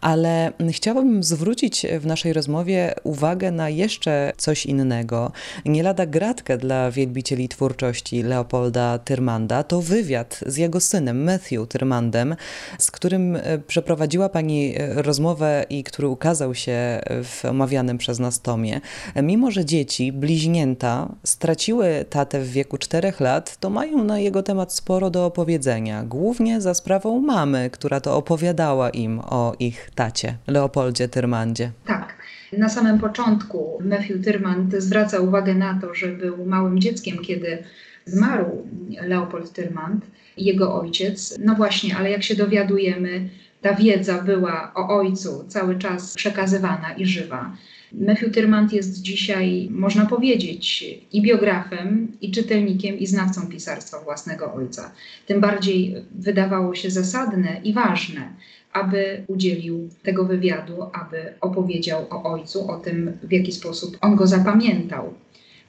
Ale 0.00 0.52
chciałabym 0.70 1.22
zwrócić 1.22 1.86
w 2.00 2.06
naszej 2.06 2.32
rozmowie 2.32 2.94
uwagę 3.02 3.50
na 3.50 3.68
jeszcze 3.68 4.32
coś 4.36 4.66
innego. 4.66 5.32
Nie 5.64 5.82
lada 5.82 6.06
gratkę 6.06 6.58
dla 6.58 6.90
wielbicieli 6.90 7.48
twórczości 7.48 8.22
Leopolda 8.22 8.98
Tyrmanda 8.98 9.62
to 9.62 9.80
wywiad 9.80 10.40
z 10.46 10.56
jego 10.56 10.80
synem 10.80 11.24
Matthew 11.24 11.68
Tyrmandem, 11.68 12.36
z 12.78 12.90
którym 12.90 13.36
e, 13.36 13.58
przeprowadziła 13.58 14.28
Pani 14.28 14.74
e, 14.76 15.02
rozmowę 15.02 15.66
i 15.70 15.84
który 15.84 16.08
ukazał 16.08 16.54
się 16.54 17.00
w 17.24 17.44
omawianym 17.44 17.98
przez 17.98 18.18
nas 18.18 18.40
tomie. 18.40 18.80
Mimo, 19.22 19.50
że 19.50 19.64
dzieci, 19.64 20.12
bliźnięta, 20.12 21.08
straciły 21.24 22.04
tatę 22.10 22.40
w 22.40 22.50
wieku 22.50 22.78
czterech 22.78 23.20
lat, 23.20 23.56
to 23.56 23.70
mają 23.70 24.04
na 24.04 24.18
jego 24.18 24.42
temat 24.42 24.72
sporo 24.72 25.10
do 25.10 25.26
opowiedzenia. 25.26 26.04
Głównie 26.04 26.60
za 26.60 26.74
sprawą 26.74 27.20
mamy, 27.20 27.70
która 27.70 28.00
to 28.00 28.16
opowiadała 28.16 28.90
im 28.90 29.20
o 29.20 29.54
ich 29.58 29.90
tacie, 29.94 30.36
Leopoldzie 30.46 31.08
Tyrmandzie. 31.08 31.70
Tak. 31.86 32.22
Na 32.58 32.68
samym 32.68 32.98
początku 32.98 33.78
Matthew 33.84 34.24
Tyrmand 34.24 34.74
zwraca 34.74 35.20
uwagę 35.20 35.54
na 35.54 35.78
to, 35.80 35.94
że 35.94 36.08
był 36.08 36.46
małym 36.46 36.80
dzieckiem, 36.80 37.18
kiedy 37.18 37.64
zmarł 38.04 38.66
Leopold 39.02 39.52
Tyrmand 39.52 40.06
jego 40.36 40.80
ojciec. 40.80 41.38
No 41.44 41.54
właśnie, 41.54 41.96
ale 41.96 42.10
jak 42.10 42.22
się 42.22 42.34
dowiadujemy, 42.34 43.28
ta 43.62 43.74
wiedza 43.74 44.22
była 44.22 44.72
o 44.74 44.88
ojcu 44.88 45.44
cały 45.48 45.78
czas 45.78 46.14
przekazywana 46.14 46.92
i 46.92 47.06
żywa. 47.06 47.56
Matthew 47.92 48.32
Tyrmand 48.32 48.72
jest 48.72 49.02
dzisiaj, 49.02 49.68
można 49.70 50.06
powiedzieć, 50.06 50.84
i 51.12 51.22
biografem, 51.22 52.12
i 52.20 52.30
czytelnikiem, 52.30 52.98
i 52.98 53.06
znawcą 53.06 53.46
pisarstwa 53.46 54.00
własnego 54.00 54.54
ojca. 54.54 54.92
Tym 55.26 55.40
bardziej 55.40 55.94
wydawało 56.14 56.74
się 56.74 56.90
zasadne 56.90 57.60
i 57.64 57.72
ważne, 57.72 58.28
aby 58.72 59.24
udzielił 59.26 59.88
tego 60.02 60.24
wywiadu, 60.24 60.82
aby 60.82 61.34
opowiedział 61.40 62.06
o 62.10 62.22
ojcu, 62.22 62.70
o 62.70 62.78
tym, 62.78 63.12
w 63.22 63.32
jaki 63.32 63.52
sposób 63.52 63.98
on 64.00 64.16
go 64.16 64.26
zapamiętał 64.26 65.14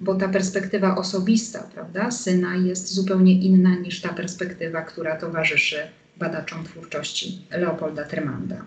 bo 0.03 0.15
ta 0.15 0.29
perspektywa 0.29 0.95
osobista, 0.95 1.63
prawda, 1.73 2.11
syna 2.11 2.55
jest 2.55 2.93
zupełnie 2.93 3.33
inna 3.33 3.75
niż 3.75 4.01
ta 4.01 4.13
perspektywa, 4.13 4.81
która 4.81 5.15
towarzyszy 5.15 5.77
badaczom 6.17 6.63
twórczości 6.63 7.45
Leopolda 7.51 8.03
Tremanda. 8.03 8.65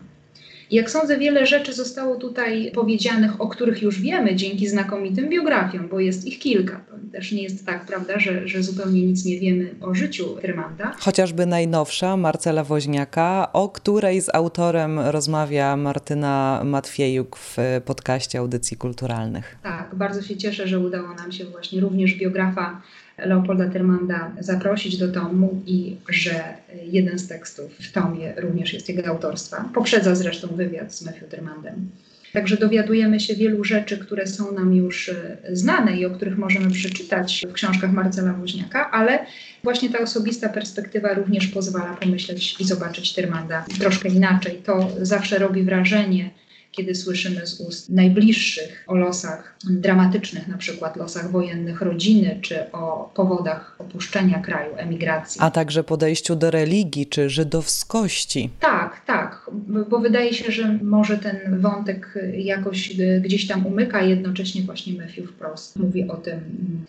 Jak 0.70 0.90
sądzę, 0.90 1.18
wiele 1.18 1.46
rzeczy 1.46 1.72
zostało 1.72 2.16
tutaj 2.16 2.70
powiedzianych, 2.74 3.40
o 3.40 3.48
których 3.48 3.82
już 3.82 4.00
wiemy 4.00 4.36
dzięki 4.36 4.68
znakomitym 4.68 5.28
biografiom, 5.28 5.88
bo 5.88 6.00
jest 6.00 6.26
ich 6.26 6.38
kilka. 6.38 6.80
To 6.90 6.96
też 7.12 7.32
nie 7.32 7.42
jest 7.42 7.66
tak, 7.66 7.86
prawda, 7.86 8.18
że, 8.18 8.48
że 8.48 8.62
zupełnie 8.62 9.06
nic 9.06 9.24
nie 9.24 9.40
wiemy 9.40 9.74
o 9.80 9.94
życiu 9.94 10.36
Trymanda. 10.40 10.92
Chociażby 10.98 11.46
najnowsza, 11.46 12.16
Marcela 12.16 12.64
Woźniaka, 12.64 13.52
o 13.52 13.68
której 13.68 14.20
z 14.20 14.34
autorem 14.34 14.98
rozmawia 14.98 15.76
Martyna 15.76 16.62
Matwiejuk 16.64 17.36
w 17.36 17.56
podcaście 17.84 18.38
Audycji 18.38 18.76
Kulturalnych. 18.76 19.56
Tak, 19.62 19.94
bardzo 19.94 20.22
się 20.22 20.36
cieszę, 20.36 20.68
że 20.68 20.78
udało 20.78 21.14
nam 21.14 21.32
się 21.32 21.44
właśnie 21.44 21.80
również 21.80 22.14
biografa 22.14 22.80
Leopolda 23.18 23.68
Tyrmanda 23.68 24.32
zaprosić 24.40 24.96
do 24.96 25.08
tomu 25.08 25.62
i 25.66 25.96
że 26.08 26.44
jeden 26.84 27.18
z 27.18 27.28
tekstów 27.28 27.72
w 27.72 27.92
tomie 27.92 28.34
również 28.36 28.72
jest 28.72 28.88
jego 28.88 29.06
autorstwa. 29.08 29.68
Poprzedza 29.74 30.14
zresztą 30.14 30.48
wywiad 30.48 30.94
z 30.94 31.02
Matthew 31.02 31.28
Tyrmandem. 31.28 31.90
Także 32.32 32.56
dowiadujemy 32.56 33.20
się 33.20 33.34
wielu 33.34 33.64
rzeczy, 33.64 33.98
które 33.98 34.26
są 34.26 34.52
nam 34.52 34.74
już 34.74 35.08
e, 35.08 35.36
znane 35.52 35.96
i 35.96 36.06
o 36.06 36.10
których 36.10 36.38
możemy 36.38 36.70
przeczytać 36.70 37.46
w 37.48 37.52
książkach 37.52 37.92
Marcela 37.92 38.32
Woźniaka, 38.32 38.90
ale 38.90 39.26
właśnie 39.62 39.90
ta 39.90 39.98
osobista 39.98 40.48
perspektywa 40.48 41.14
również 41.14 41.46
pozwala 41.46 41.94
pomyśleć 41.94 42.60
i 42.60 42.64
zobaczyć 42.64 43.14
Tyrmanda 43.14 43.64
troszkę 43.78 44.08
inaczej. 44.08 44.62
To 44.64 44.88
zawsze 45.00 45.38
robi 45.38 45.62
wrażenie 45.62 46.30
kiedy 46.76 46.94
słyszymy 46.94 47.46
z 47.46 47.60
ust 47.60 47.90
najbliższych 47.90 48.84
o 48.86 48.94
losach 48.94 49.56
dramatycznych, 49.70 50.48
na 50.48 50.58
przykład 50.58 50.96
losach 50.96 51.30
wojennych 51.30 51.80
rodziny, 51.80 52.38
czy 52.42 52.72
o 52.72 53.10
powodach 53.14 53.76
opuszczenia 53.78 54.38
kraju, 54.38 54.72
emigracji. 54.76 55.40
A 55.40 55.50
także 55.50 55.84
podejściu 55.84 56.36
do 56.36 56.50
religii 56.50 57.06
czy 57.06 57.30
żydowskości. 57.30 58.50
Tak, 58.60 59.04
tak, 59.06 59.50
bo 59.90 59.98
wydaje 59.98 60.34
się, 60.34 60.52
że 60.52 60.78
może 60.82 61.18
ten 61.18 61.60
wątek 61.60 62.14
jakoś 62.36 62.96
gdzieś 63.20 63.46
tam 63.46 63.66
umyka, 63.66 64.02
jednocześnie 64.02 64.62
właśnie 64.62 64.92
Matthew 64.92 65.30
wprost 65.30 65.76
mówi 65.76 66.08
o 66.08 66.16
tym, 66.16 66.40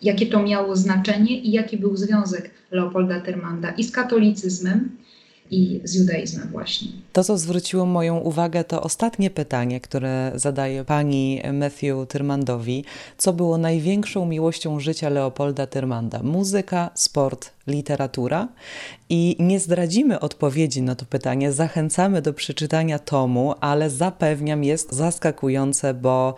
jakie 0.02 0.26
to 0.26 0.42
miało 0.42 0.76
znaczenie 0.76 1.38
i 1.38 1.50
jaki 1.50 1.76
był 1.76 1.96
związek 1.96 2.50
Leopolda 2.70 3.20
Tyrmanda 3.20 3.70
i 3.70 3.84
z 3.84 3.92
katolicyzmem, 3.92 4.90
i 5.50 5.80
z 5.84 5.94
judaizmem 5.94 6.48
właśnie. 6.48 6.88
To, 7.12 7.24
co 7.24 7.38
zwróciło 7.38 7.86
moją 7.86 8.18
uwagę, 8.18 8.64
to 8.64 8.82
ostatnie 8.82 9.30
pytanie, 9.30 9.80
które 9.80 10.32
zadaje 10.34 10.84
pani 10.84 11.42
Matthew 11.52 12.08
Tyrmandowi. 12.08 12.84
Co 13.18 13.32
było 13.32 13.58
największą 13.58 14.26
miłością 14.26 14.80
życia 14.80 15.08
Leopolda 15.08 15.66
Tyrmanda? 15.66 16.22
Muzyka, 16.22 16.90
sport, 16.94 17.50
literatura? 17.68 18.48
I 19.10 19.36
nie 19.38 19.60
zdradzimy 19.60 20.20
odpowiedzi 20.20 20.82
na 20.82 20.94
to 20.94 21.04
pytanie, 21.04 21.52
zachęcamy 21.52 22.22
do 22.22 22.32
przeczytania 22.32 22.98
tomu, 22.98 23.54
ale 23.60 23.90
zapewniam, 23.90 24.64
jest 24.64 24.92
zaskakujące, 24.92 25.94
bo 25.94 26.34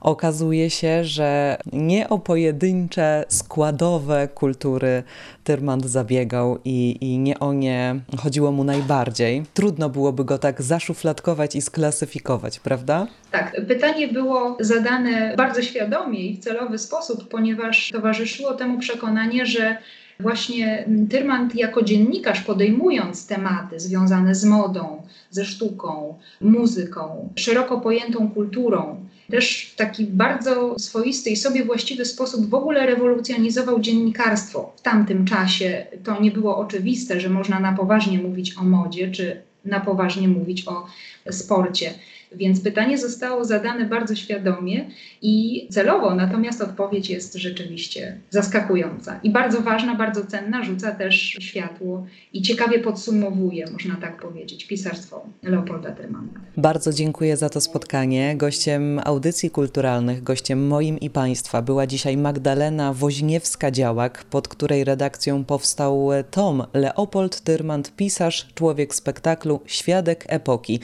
okazuje 0.00 0.70
się, 0.70 1.04
że 1.04 1.56
nie 1.72 2.08
o 2.08 2.18
pojedyncze, 2.18 3.24
składowe 3.28 4.28
kultury 4.28 5.02
Tyrmand 5.44 5.86
zabiegał 5.86 6.58
i, 6.64 6.96
i 7.00 7.18
nie 7.18 7.38
o 7.38 7.52
nie 7.52 8.00
chodziło 8.18 8.52
mu 8.52 8.64
najbardziej. 8.64 9.42
Trudno 9.54 9.88
byłoby 9.88 10.24
go 10.24 10.38
tak 10.38 10.62
zaszufladkować 10.62 11.56
i 11.56 11.62
sklasyfikować, 11.62 12.60
prawda? 12.60 13.06
Tak, 13.30 13.56
pytanie 13.68 14.08
było 14.08 14.56
zadane 14.60 15.34
bardzo 15.36 15.62
świadomie 15.62 16.20
i 16.20 16.36
w 16.36 16.38
celowy 16.38 16.78
sposób, 16.78 17.28
ponieważ 17.28 17.90
towarzyszyło 17.92 18.54
temu 18.54 18.78
przekonanie, 18.78 19.46
że 19.46 19.76
Właśnie 20.20 20.88
Tyrmand 21.10 21.54
jako 21.54 21.82
dziennikarz 21.82 22.40
podejmując 22.40 23.26
tematy 23.26 23.80
związane 23.80 24.34
z 24.34 24.44
modą, 24.44 25.02
ze 25.30 25.44
sztuką, 25.44 26.14
muzyką, 26.40 27.28
szeroko 27.36 27.80
pojętą 27.80 28.30
kulturą, 28.30 29.04
też 29.30 29.70
w 29.72 29.76
taki 29.76 30.04
bardzo 30.04 30.78
swoisty 30.78 31.30
i 31.30 31.36
sobie 31.36 31.64
właściwy 31.64 32.04
sposób 32.04 32.50
w 32.50 32.54
ogóle 32.54 32.86
rewolucjonizował 32.86 33.80
dziennikarstwo. 33.80 34.72
W 34.76 34.82
tamtym 34.82 35.24
czasie 35.24 35.86
to 36.04 36.20
nie 36.20 36.30
było 36.30 36.58
oczywiste, 36.58 37.20
że 37.20 37.28
można 37.28 37.60
na 37.60 37.72
poważnie 37.72 38.18
mówić 38.18 38.58
o 38.58 38.64
modzie 38.64 39.10
czy 39.10 39.42
na 39.64 39.80
poważnie 39.80 40.28
mówić 40.28 40.68
o 40.68 40.86
sporcie. 41.30 41.94
Więc 42.36 42.60
pytanie 42.60 42.98
zostało 42.98 43.44
zadane 43.44 43.84
bardzo 43.84 44.14
świadomie 44.14 44.90
i 45.22 45.66
celowo, 45.70 46.14
natomiast 46.14 46.62
odpowiedź 46.62 47.10
jest 47.10 47.34
rzeczywiście 47.34 48.18
zaskakująca 48.30 49.20
i 49.22 49.30
bardzo 49.30 49.60
ważna, 49.60 49.94
bardzo 49.94 50.26
cenna, 50.26 50.64
rzuca 50.64 50.92
też 50.92 51.14
światło 51.40 52.06
i 52.32 52.42
ciekawie 52.42 52.78
podsumowuje, 52.78 53.66
można 53.72 53.96
tak 53.96 54.22
powiedzieć, 54.22 54.66
pisarstwo 54.66 55.26
Leopolda 55.42 55.90
Tyrmana. 55.90 56.28
Bardzo 56.56 56.92
dziękuję 56.92 57.36
za 57.36 57.50
to 57.50 57.60
spotkanie. 57.60 58.36
Gościem 58.36 59.00
audycji 59.04 59.50
kulturalnych, 59.50 60.22
gościem 60.22 60.66
moim 60.66 61.00
i 61.00 61.10
Państwa 61.10 61.62
była 61.62 61.86
dzisiaj 61.86 62.16
Magdalena 62.16 62.94
Woźniewska-Działak, 62.94 64.24
pod 64.30 64.48
której 64.48 64.84
redakcją 64.84 65.44
powstał 65.44 66.10
tom 66.30 66.62
Leopold 66.74 67.40
Tyrmand, 67.40 67.96
pisarz, 67.96 68.48
człowiek 68.54 68.94
spektaklu, 68.94 69.60
świadek 69.66 70.24
epoki, 70.28 70.80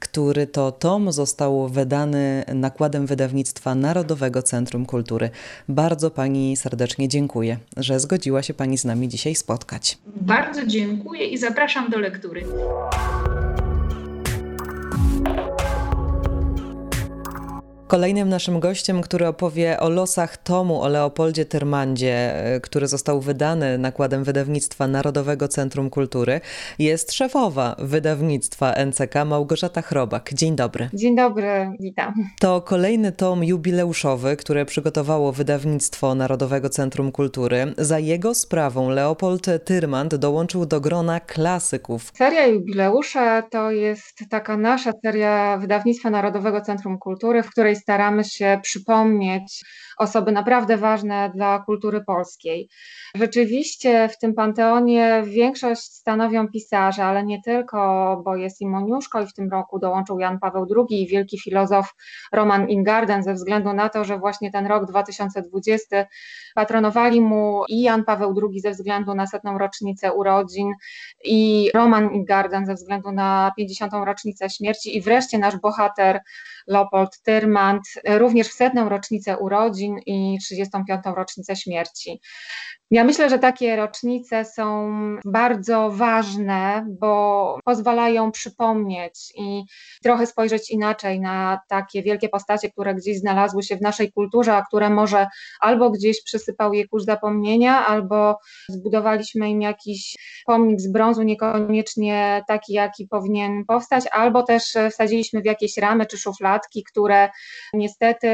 który 0.00 0.46
to 0.46 0.72
tom 0.72 1.12
został 1.12 1.68
wydany 1.68 2.44
nakładem 2.54 3.06
wydawnictwa 3.06 3.74
Narodowego 3.74 4.42
Centrum 4.42 4.86
Kultury. 4.86 5.30
Bardzo 5.68 6.10
Pani 6.10 6.56
serdecznie 6.56 7.08
dziękuję, 7.08 7.58
że 7.76 8.00
zgodziła 8.00 8.42
się 8.42 8.54
Pani 8.54 8.78
z 8.78 8.84
nami 8.84 9.08
dzisiaj 9.08 9.34
spotkać. 9.34 9.98
Bardzo 10.06 10.66
dziękuję 10.66 11.26
i 11.26 11.38
zapraszam 11.38 11.90
do 11.90 11.98
lektury. 11.98 12.44
Kolejnym 17.90 18.28
naszym 18.28 18.60
gościem, 18.60 19.02
który 19.02 19.26
opowie 19.26 19.80
o 19.80 19.88
losach 19.88 20.36
tomu 20.36 20.82
o 20.82 20.88
Leopoldzie 20.88 21.44
Tyrmandzie, 21.44 22.44
e, 22.54 22.60
który 22.60 22.86
został 22.86 23.20
wydany 23.20 23.78
nakładem 23.78 24.24
wydawnictwa 24.24 24.86
Narodowego 24.86 25.48
Centrum 25.48 25.90
Kultury, 25.90 26.40
jest 26.78 27.12
szefowa 27.12 27.76
wydawnictwa 27.78 28.72
NCK 28.86 29.24
Małgorzata 29.26 29.82
Chrobak. 29.82 30.34
Dzień 30.34 30.56
dobry. 30.56 30.88
Dzień 30.94 31.16
dobry, 31.16 31.70
witam. 31.80 32.14
To 32.40 32.60
kolejny 32.60 33.12
tom 33.12 33.44
jubileuszowy, 33.44 34.36
które 34.36 34.64
przygotowało 34.64 35.32
wydawnictwo 35.32 36.14
Narodowego 36.14 36.68
Centrum 36.68 37.12
Kultury. 37.12 37.74
Za 37.78 37.98
jego 37.98 38.34
sprawą 38.34 38.90
Leopold 38.90 39.46
Tyrmand 39.64 40.14
dołączył 40.14 40.66
do 40.66 40.80
grona 40.80 41.20
klasyków. 41.20 42.12
Seria 42.14 42.46
jubileusza 42.46 43.42
to 43.42 43.70
jest 43.70 44.24
taka 44.30 44.56
nasza 44.56 44.92
seria 45.04 45.58
wydawnictwa 45.58 46.10
Narodowego 46.10 46.60
Centrum 46.60 46.98
Kultury, 46.98 47.42
w 47.42 47.50
której 47.50 47.79
staramy 47.80 48.24
się 48.24 48.60
przypomnieć 48.62 49.64
osoby 50.00 50.32
naprawdę 50.32 50.76
ważne 50.76 51.30
dla 51.34 51.58
kultury 51.58 52.04
polskiej. 52.04 52.68
Rzeczywiście 53.14 54.08
w 54.08 54.18
tym 54.18 54.34
panteonie 54.34 55.22
większość 55.26 55.82
stanowią 55.82 56.48
pisarze, 56.48 57.04
ale 57.04 57.24
nie 57.24 57.42
tylko, 57.42 57.76
bo 58.24 58.36
jest 58.36 58.60
i 58.60 58.66
Moniuszko 58.66 59.22
i 59.22 59.26
w 59.26 59.34
tym 59.34 59.50
roku 59.50 59.78
dołączył 59.78 60.20
Jan 60.20 60.38
Paweł 60.38 60.66
II 60.76 61.02
i 61.02 61.06
wielki 61.06 61.40
filozof 61.40 61.94
Roman 62.32 62.68
Ingarden 62.68 63.22
ze 63.22 63.34
względu 63.34 63.72
na 63.72 63.88
to, 63.88 64.04
że 64.04 64.18
właśnie 64.18 64.50
ten 64.50 64.66
rok 64.66 64.86
2020 64.86 66.06
patronowali 66.54 67.20
mu 67.20 67.64
i 67.68 67.82
Jan 67.82 68.04
Paweł 68.04 68.34
II 68.42 68.60
ze 68.60 68.70
względu 68.70 69.14
na 69.14 69.26
setną 69.26 69.58
rocznicę 69.58 70.12
urodzin 70.12 70.72
i 71.24 71.70
Roman 71.74 72.14
Ingarden 72.14 72.66
ze 72.66 72.74
względu 72.74 73.12
na 73.12 73.52
50. 73.56 73.92
rocznicę 74.04 74.50
śmierci 74.50 74.96
i 74.96 75.00
wreszcie 75.00 75.38
nasz 75.38 75.56
bohater 75.56 76.20
Leopold 76.66 77.22
Tyrmand 77.22 77.82
również 78.08 78.48
w 78.48 78.52
setną 78.52 78.88
rocznicę 78.88 79.38
urodzin 79.38 79.89
i 80.06 80.38
35. 80.40 81.02
rocznicę 81.16 81.56
śmierci. 81.56 82.20
Ja 82.92 83.04
myślę, 83.04 83.30
że 83.30 83.38
takie 83.38 83.76
rocznice 83.76 84.44
są 84.44 84.90
bardzo 85.24 85.90
ważne, 85.90 86.86
bo 87.00 87.58
pozwalają 87.64 88.32
przypomnieć 88.32 89.32
i 89.36 89.62
trochę 90.02 90.26
spojrzeć 90.26 90.70
inaczej 90.70 91.20
na 91.20 91.60
takie 91.68 92.02
wielkie 92.02 92.28
postacie, 92.28 92.70
które 92.70 92.94
gdzieś 92.94 93.18
znalazły 93.18 93.62
się 93.62 93.76
w 93.76 93.80
naszej 93.80 94.12
kulturze, 94.12 94.54
a 94.54 94.62
które 94.62 94.90
może 94.90 95.26
albo 95.60 95.90
gdzieś 95.90 96.22
przysypał 96.24 96.72
je 96.72 96.88
kurz 96.88 97.04
zapomnienia, 97.04 97.86
albo 97.86 98.38
zbudowaliśmy 98.68 99.50
im 99.50 99.62
jakiś 99.62 100.16
pomnik 100.46 100.80
z 100.80 100.92
brązu, 100.92 101.22
niekoniecznie 101.22 102.44
taki, 102.48 102.72
jaki 102.72 103.08
powinien 103.08 103.64
powstać, 103.64 104.04
albo 104.12 104.42
też 104.42 104.74
wsadziliśmy 104.90 105.40
w 105.40 105.44
jakieś 105.44 105.76
ramy 105.76 106.06
czy 106.06 106.18
szufladki, 106.18 106.84
które 106.84 107.28
niestety 107.74 108.28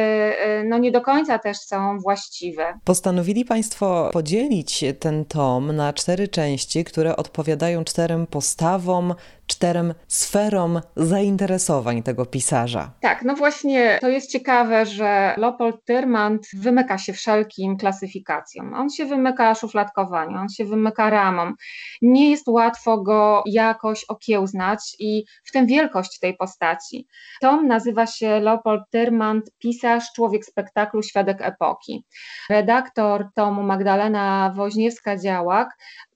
no 0.64 0.78
nie 0.78 0.92
do 0.92 1.00
końca 1.00 1.38
też 1.46 1.58
są 1.58 1.98
właściwe. 1.98 2.78
Postanowili 2.84 3.44
Państwo 3.44 4.10
podzielić 4.12 4.84
ten 5.00 5.24
tom 5.24 5.76
na 5.76 5.92
cztery 5.92 6.28
części, 6.28 6.84
które 6.84 7.16
odpowiadają 7.16 7.84
czterem 7.84 8.26
postawom, 8.26 9.14
czterem 9.46 9.94
sferom 10.08 10.80
zainteresowań 10.96 12.02
tego 12.02 12.26
pisarza. 12.26 12.90
Tak, 13.00 13.22
no 13.22 13.34
właśnie 13.34 13.98
to 14.00 14.08
jest 14.08 14.30
ciekawe, 14.30 14.86
że 14.86 15.34
Leopold 15.36 15.84
Tyrmand 15.84 16.46
wymyka 16.54 16.98
się 16.98 17.12
wszelkim 17.12 17.76
klasyfikacjom. 17.76 18.74
On 18.74 18.90
się 18.90 19.06
wymyka 19.06 19.54
szufladkowaniu, 19.54 20.38
on 20.38 20.48
się 20.48 20.64
wymyka 20.64 21.10
ramom. 21.10 21.54
Nie 22.02 22.30
jest 22.30 22.48
łatwo 22.48 23.02
go 23.02 23.42
jakoś 23.46 24.04
okiełznać 24.04 24.96
i 24.98 25.24
w 25.44 25.52
tym 25.52 25.66
wielkość 25.66 26.18
tej 26.18 26.36
postaci. 26.36 27.06
Tom 27.40 27.66
nazywa 27.66 28.06
się 28.06 28.40
Leopold 28.40 28.82
Tyrmand, 28.90 29.44
pisarz, 29.58 30.04
człowiek 30.16 30.44
spektaklu, 30.44 31.02
świadek 31.02 31.38
epoki. 31.40 32.04
Redaktor 32.50 33.26
tomu 33.34 33.62
Magdalena 33.62 34.54
Woźniewska-Działak 34.56 35.66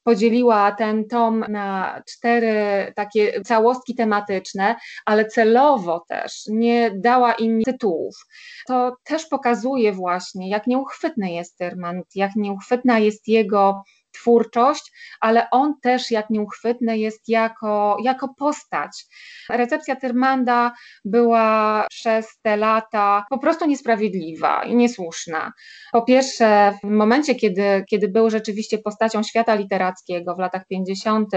podzieliła 0.04 0.72
ten 0.72 1.08
tom 1.08 1.44
na 1.48 2.02
cztery 2.08 2.92
takie 2.96 3.42
całostki 3.42 3.94
tematyczne, 3.94 4.76
ale 5.04 5.24
celowo 5.24 6.04
też 6.08 6.42
nie 6.48 6.90
dała 6.94 7.32
im 7.32 7.62
tytułów. 7.62 8.16
To 8.66 8.96
też 9.04 9.26
pokazuje 9.26 9.92
właśnie, 9.92 10.50
jak 10.50 10.66
nieuchwytny 10.66 11.32
jest 11.32 11.58
Tyrmand, 11.58 12.06
jak 12.14 12.30
nieuchwytna 12.36 12.98
jest 12.98 13.28
jego 13.28 13.82
twórczość, 14.12 14.92
ale 15.20 15.50
on 15.50 15.74
też 15.82 16.10
jak 16.10 16.30
nieuchwytny 16.30 16.98
jest 16.98 17.28
jako, 17.28 17.96
jako 18.02 18.34
postać. 18.38 19.06
Recepcja 19.50 19.96
Tyrmanda 19.96 20.72
była 21.04 21.86
przez 21.90 22.38
te 22.42 22.56
lata 22.56 23.24
po 23.30 23.38
prostu 23.38 23.66
niesprawiedliwa 23.66 24.64
i 24.64 24.76
niesłuszna. 24.76 25.52
Po 25.92 26.02
pierwsze, 26.02 26.72
w 26.84 26.86
momencie, 26.90 27.34
kiedy, 27.34 27.84
kiedy 27.90 28.08
był 28.08 28.30
rzeczywiście 28.30 28.78
postacią 28.78 29.22
świata 29.22 29.54
literackiego 29.54 30.34
w 30.34 30.38
latach 30.38 30.66
50., 30.66 31.28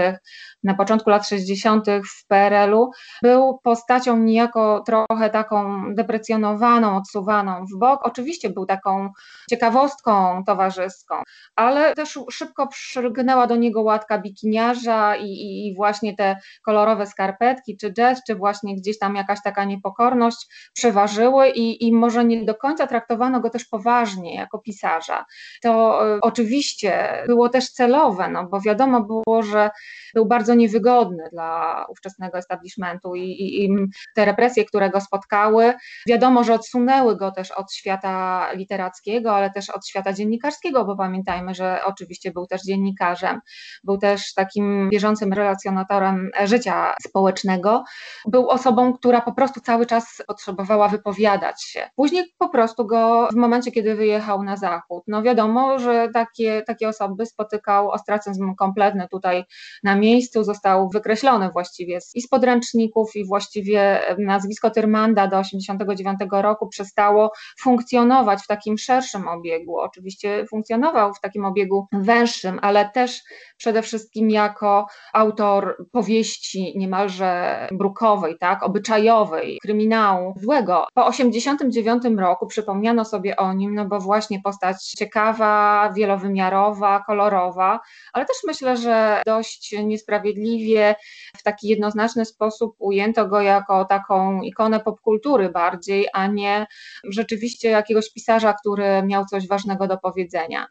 na 0.62 0.74
początku 0.74 1.10
lat 1.10 1.28
60. 1.28 1.86
w 1.86 2.26
PRL-u, 2.26 2.90
był 3.22 3.58
postacią 3.62 4.18
niejako 4.18 4.82
trochę 4.86 5.30
taką 5.30 5.84
deprecjonowaną, 5.94 6.96
odsuwaną 6.96 7.64
w 7.74 7.78
bok. 7.78 8.00
Oczywiście 8.02 8.50
był 8.50 8.66
taką 8.66 9.08
ciekawostką 9.50 10.44
towarzyską, 10.46 11.22
ale 11.56 11.94
też 11.94 12.18
szybko 12.30 12.63
szybko 12.72 13.46
do 13.48 13.56
niego 13.56 13.82
łatka 13.82 14.18
bikiniarza 14.18 15.16
i, 15.16 15.26
i, 15.26 15.68
i 15.68 15.74
właśnie 15.74 16.16
te 16.16 16.36
kolorowe 16.62 17.06
skarpetki, 17.06 17.76
czy 17.76 17.92
jazz, 17.92 18.22
czy 18.26 18.34
właśnie 18.34 18.76
gdzieś 18.76 18.98
tam 18.98 19.16
jakaś 19.16 19.42
taka 19.42 19.64
niepokorność 19.64 20.46
przeważyły 20.72 21.48
i, 21.48 21.86
i 21.86 21.92
może 21.92 22.24
nie 22.24 22.44
do 22.44 22.54
końca 22.54 22.86
traktowano 22.86 23.40
go 23.40 23.50
też 23.50 23.64
poważnie 23.64 24.34
jako 24.34 24.58
pisarza. 24.58 25.24
To 25.62 26.00
y, 26.16 26.20
oczywiście 26.20 27.22
było 27.26 27.48
też 27.48 27.70
celowe, 27.70 28.28
no 28.28 28.46
bo 28.46 28.60
wiadomo 28.60 29.00
było, 29.00 29.42
że 29.42 29.70
był 30.14 30.26
bardzo 30.26 30.54
niewygodny 30.54 31.28
dla 31.32 31.84
ówczesnego 31.88 32.38
establishmentu 32.38 33.14
i 33.14 33.68
te 34.14 34.24
represje, 34.24 34.64
które 34.64 34.90
go 34.90 35.00
spotkały, 35.00 35.74
wiadomo, 36.06 36.44
że 36.44 36.54
odsunęły 36.54 37.16
go 37.16 37.30
też 37.30 37.50
od 37.50 37.72
świata 37.72 38.48
literackiego, 38.52 39.34
ale 39.36 39.50
też 39.50 39.70
od 39.70 39.86
świata 39.86 40.12
dziennikarskiego, 40.12 40.84
bo 40.84 40.96
pamiętajmy, 40.96 41.54
że 41.54 41.80
oczywiście 41.84 42.30
był 42.30 42.46
też 42.46 42.53
dziennikarzem, 42.62 43.40
był 43.84 43.98
też 43.98 44.34
takim 44.34 44.90
bieżącym 44.90 45.32
relacjonatorem 45.32 46.30
życia 46.44 46.94
społecznego. 47.02 47.84
Był 48.26 48.48
osobą, 48.48 48.92
która 48.92 49.20
po 49.20 49.32
prostu 49.32 49.60
cały 49.60 49.86
czas 49.86 50.22
potrzebowała 50.26 50.88
wypowiadać 50.88 51.64
się. 51.64 51.90
Później 51.96 52.24
po 52.38 52.48
prostu 52.48 52.86
go 52.86 53.28
w 53.32 53.36
momencie, 53.36 53.72
kiedy 53.72 53.94
wyjechał 53.94 54.42
na 54.42 54.56
zachód, 54.56 55.04
no 55.06 55.22
wiadomo, 55.22 55.78
że 55.78 56.08
takie, 56.14 56.62
takie 56.66 56.88
osoby 56.88 57.26
spotykał 57.26 57.90
ostracyzm 57.90 58.54
kompletny 58.54 59.08
tutaj 59.10 59.44
na 59.82 59.96
miejscu, 59.96 60.44
został 60.44 60.88
wykreślony 60.88 61.50
właściwie 61.52 61.98
i 62.14 62.22
z 62.22 62.28
podręczników 62.28 63.16
i 63.16 63.26
właściwie 63.26 64.00
nazwisko 64.18 64.70
Tyrmanda 64.70 65.26
do 65.26 65.38
89 65.38 66.18
roku 66.30 66.68
przestało 66.68 67.32
funkcjonować 67.60 68.42
w 68.42 68.46
takim 68.46 68.78
szerszym 68.78 69.28
obiegu. 69.28 69.78
Oczywiście 69.78 70.46
funkcjonował 70.46 71.14
w 71.14 71.20
takim 71.20 71.44
obiegu 71.44 71.86
węższym, 71.92 72.43
ale 72.62 72.90
też 72.90 73.22
przede 73.56 73.82
wszystkim 73.82 74.30
jako 74.30 74.86
autor 75.12 75.86
powieści 75.92 76.72
niemalże 76.76 77.58
brukowej, 77.72 78.38
tak, 78.38 78.62
obyczajowej, 78.62 79.58
kryminału 79.62 80.34
złego. 80.36 80.86
Po 80.94 81.06
89 81.06 82.02
roku 82.18 82.46
przypomniano 82.46 83.04
sobie 83.04 83.36
o 83.36 83.52
nim, 83.52 83.74
no 83.74 83.84
bo 83.84 84.00
właśnie 84.00 84.40
postać 84.40 84.84
ciekawa, 84.84 85.92
wielowymiarowa, 85.96 87.04
kolorowa, 87.06 87.80
ale 88.12 88.24
też 88.24 88.36
myślę, 88.46 88.76
że 88.76 89.22
dość 89.26 89.74
niesprawiedliwie 89.84 90.94
w 91.36 91.42
taki 91.42 91.68
jednoznaczny 91.68 92.24
sposób 92.24 92.76
ujęto 92.78 93.28
go 93.28 93.40
jako 93.40 93.84
taką 93.84 94.42
ikonę 94.42 94.80
popkultury 94.80 95.48
bardziej, 95.48 96.06
a 96.12 96.26
nie 96.26 96.66
rzeczywiście 97.04 97.68
jakiegoś 97.68 98.12
pisarza, 98.12 98.52
który 98.52 99.02
miał 99.02 99.24
coś 99.24 99.48
ważnego 99.48 99.86
do 99.86 99.98
powiedzenia. 99.98 100.66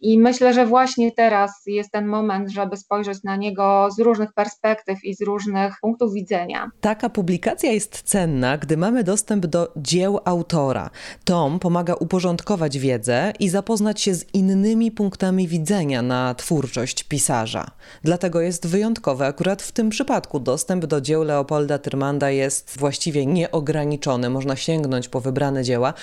I 0.00 0.18
myślę, 0.18 0.54
że 0.54 0.66
właśnie 0.66 1.12
teraz 1.14 1.62
jest 1.66 1.92
ten 1.92 2.06
moment, 2.06 2.50
żeby 2.50 2.76
spojrzeć 2.76 3.22
na 3.22 3.36
niego 3.36 3.88
z 3.96 4.00
różnych 4.00 4.32
perspektyw 4.32 5.04
i 5.04 5.14
z 5.14 5.22
różnych 5.22 5.74
punktów 5.80 6.12
widzenia. 6.12 6.70
Taka 6.80 7.10
publikacja 7.10 7.72
jest 7.72 8.02
cenna, 8.02 8.58
gdy 8.58 8.76
mamy 8.76 9.04
dostęp 9.04 9.46
do 9.46 9.72
dzieł 9.76 10.18
autora. 10.24 10.90
Tom 11.24 11.58
pomaga 11.58 11.94
uporządkować 11.94 12.78
wiedzę 12.78 13.32
i 13.40 13.48
zapoznać 13.48 14.00
się 14.00 14.14
z 14.14 14.34
innymi 14.34 14.90
punktami 14.90 15.48
widzenia 15.48 16.02
na 16.02 16.34
twórczość 16.34 17.04
pisarza. 17.04 17.70
Dlatego 18.02 18.40
jest 18.40 18.66
wyjątkowy 18.66 19.24
akurat 19.24 19.62
w 19.62 19.72
tym 19.72 19.90
przypadku. 19.90 20.40
Dostęp 20.40 20.86
do 20.86 21.00
dzieł 21.00 21.22
Leopolda 21.22 21.78
Tyrmanda 21.78 22.30
jest 22.30 22.78
właściwie 22.78 23.26
nieograniczony. 23.26 24.30
Można 24.30 24.56
sięgnąć 24.56 25.08
po 25.08 25.20
wybrane 25.20 25.64
dzieła, 25.64 25.94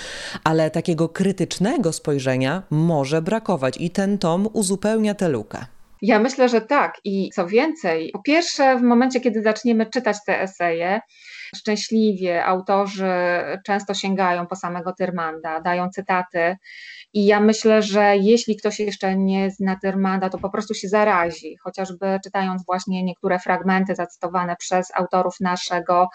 ale 0.44 0.70
takiego 0.70 1.08
krytycznego 1.08 1.92
spojrzenia 1.92 2.62
może 2.70 3.22
brakować 3.22 3.76
i 3.80 3.90
ten 3.90 4.18
tom 4.18 4.48
uzupełnia 5.02 5.14
tę 5.14 5.28
lukę. 5.28 5.66
Ja 6.02 6.18
myślę, 6.18 6.48
że 6.48 6.60
tak. 6.60 7.00
I 7.04 7.30
co 7.34 7.46
więcej, 7.46 8.10
po 8.12 8.22
pierwsze, 8.22 8.76
w 8.76 8.82
momencie, 8.82 9.20
kiedy 9.20 9.42
zaczniemy 9.42 9.86
czytać 9.86 10.16
te 10.26 10.40
eseje, 10.40 11.00
szczęśliwie 11.56 12.44
autorzy 12.44 13.12
często 13.66 13.94
sięgają 13.94 14.46
po 14.46 14.56
samego 14.56 14.92
Tyrmanda, 14.92 15.60
dają 15.60 15.90
cytaty. 15.90 16.56
I 17.12 17.26
ja 17.26 17.40
myślę, 17.40 17.82
że 17.82 18.16
jeśli 18.16 18.56
ktoś 18.56 18.80
jeszcze 18.80 19.16
nie 19.16 19.50
zna 19.50 19.76
Tyrmanda, 19.82 20.30
to 20.30 20.38
po 20.38 20.50
prostu 20.50 20.74
się 20.74 20.88
zarazi, 20.88 21.56
chociażby 21.56 22.18
czytając 22.24 22.64
właśnie 22.66 23.02
niektóre 23.02 23.38
fragmenty 23.38 23.94
zacytowane 23.94 24.56
przez 24.56 24.90
autorów 24.94 25.40
naszego 25.40 26.08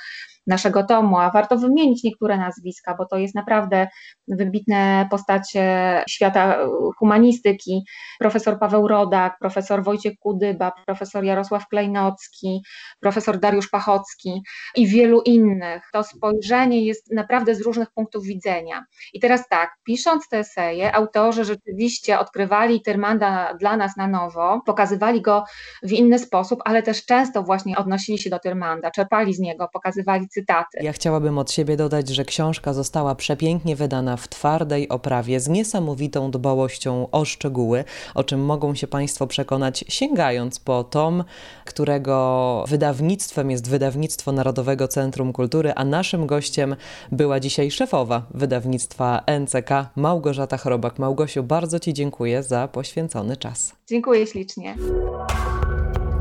naszego 0.48 0.84
tomu, 0.84 1.20
a 1.20 1.32
warto 1.32 1.58
wymienić 1.58 2.04
niektóre 2.04 2.38
nazwiska, 2.38 2.96
bo 2.96 3.06
to 3.06 3.18
jest 3.18 3.36
naprawdę 3.36 3.88
wybitne 4.28 5.08
postacie 5.12 6.04
świata 6.10 6.58
humanistyki, 7.00 7.84
profesor 8.20 8.60
Paweł 8.60 8.88
Rodak, 8.88 9.38
profesor 9.40 9.84
Wojciech 9.84 10.14
Kudyba, 10.20 10.72
profesor 10.86 11.24
Jarosław 11.24 11.68
Klejnocki, 11.68 12.62
profesor 13.00 13.40
Dariusz 13.40 13.70
Pachocki 13.70 14.42
i 14.76 14.88
wielu 14.88 15.22
innych. 15.22 15.84
To 15.94 16.04
spojrzenie 16.04 16.86
jest 16.86 17.12
naprawdę 17.14 17.56
z 17.56 17.62
różnych 17.62 17.92
punktów 17.96 18.24
widzenia. 18.24 18.86
I 19.14 19.20
teraz 19.20 19.50
tak, 19.50 19.72
pisząc 19.84 20.30
te 20.30 20.38
eseje, 20.38 20.96
autorzy 20.96 21.46
rzeczywiście 21.46 22.20
odkrywali 22.20 22.82
Tyrmanda 22.82 23.54
dla 23.60 23.78
nas 23.78 23.98
na 23.98 24.08
nowo, 24.08 24.62
pokazywali 24.66 25.22
go 25.22 25.44
w 25.84 25.92
inny 25.92 26.20
sposób, 26.20 26.60
ale 26.66 26.84
też 26.84 27.06
często 27.06 27.44
właśnie 27.44 27.78
odnosili 27.78 28.18
się 28.18 28.30
do 28.30 28.40
Tyrmanda, 28.40 28.92
czerpali 28.92 29.34
z 29.34 29.40
niego, 29.40 29.70
pokazywali 29.74 30.28
cytaty. 30.38 30.78
Ja 30.82 30.94
chciałabym 30.94 31.38
od 31.38 31.52
siebie 31.52 31.78
dodać, 31.78 32.10
że 32.10 32.26
książka 32.26 32.74
została 32.74 33.16
przepięknie 33.16 33.76
wydana 33.76 34.18
w 34.18 34.28
twardej 34.28 34.90
oprawie 34.90 35.40
z 35.40 35.48
niesamowitą 35.48 36.32
dbałością 36.32 37.08
o 37.12 37.26
szczegóły, 37.26 37.84
o 38.16 38.24
czym 38.24 38.46
mogą 38.46 38.76
się 38.76 38.88
Państwo 38.88 39.28
przekonać 39.28 39.86
sięgając 39.88 40.60
po 40.60 40.84
tom, 40.84 41.24
którego 41.66 42.66
wydawnictwem 42.68 43.52
jest 43.52 43.70
Wydawnictwo 43.70 44.32
Narodowego 44.32 44.88
Centrum 44.88 45.34
Kultury, 45.34 45.74
a 45.76 45.86
naszym 45.86 46.28
gościem 46.28 46.76
była 47.12 47.40
dzisiaj 47.40 47.72
szefowa 47.72 48.26
wydawnictwa 48.32 49.24
NCK 49.40 49.70
Małgorzata 49.96 50.58
Chorobak. 50.58 51.00
Małgosiu, 51.00 51.44
bardzo 51.44 51.80
Ci 51.80 51.94
dziękuję 51.94 52.44
za 52.44 52.68
poświęcony 52.68 53.38
czas. 53.38 53.76
Dziękuję 53.88 54.28
ślicznie. 54.28 54.76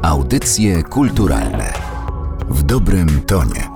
Audycje 0.03 0.83
kulturalne 0.83 1.73
w 2.49 2.63
dobrym 2.63 3.21
tonie. 3.27 3.76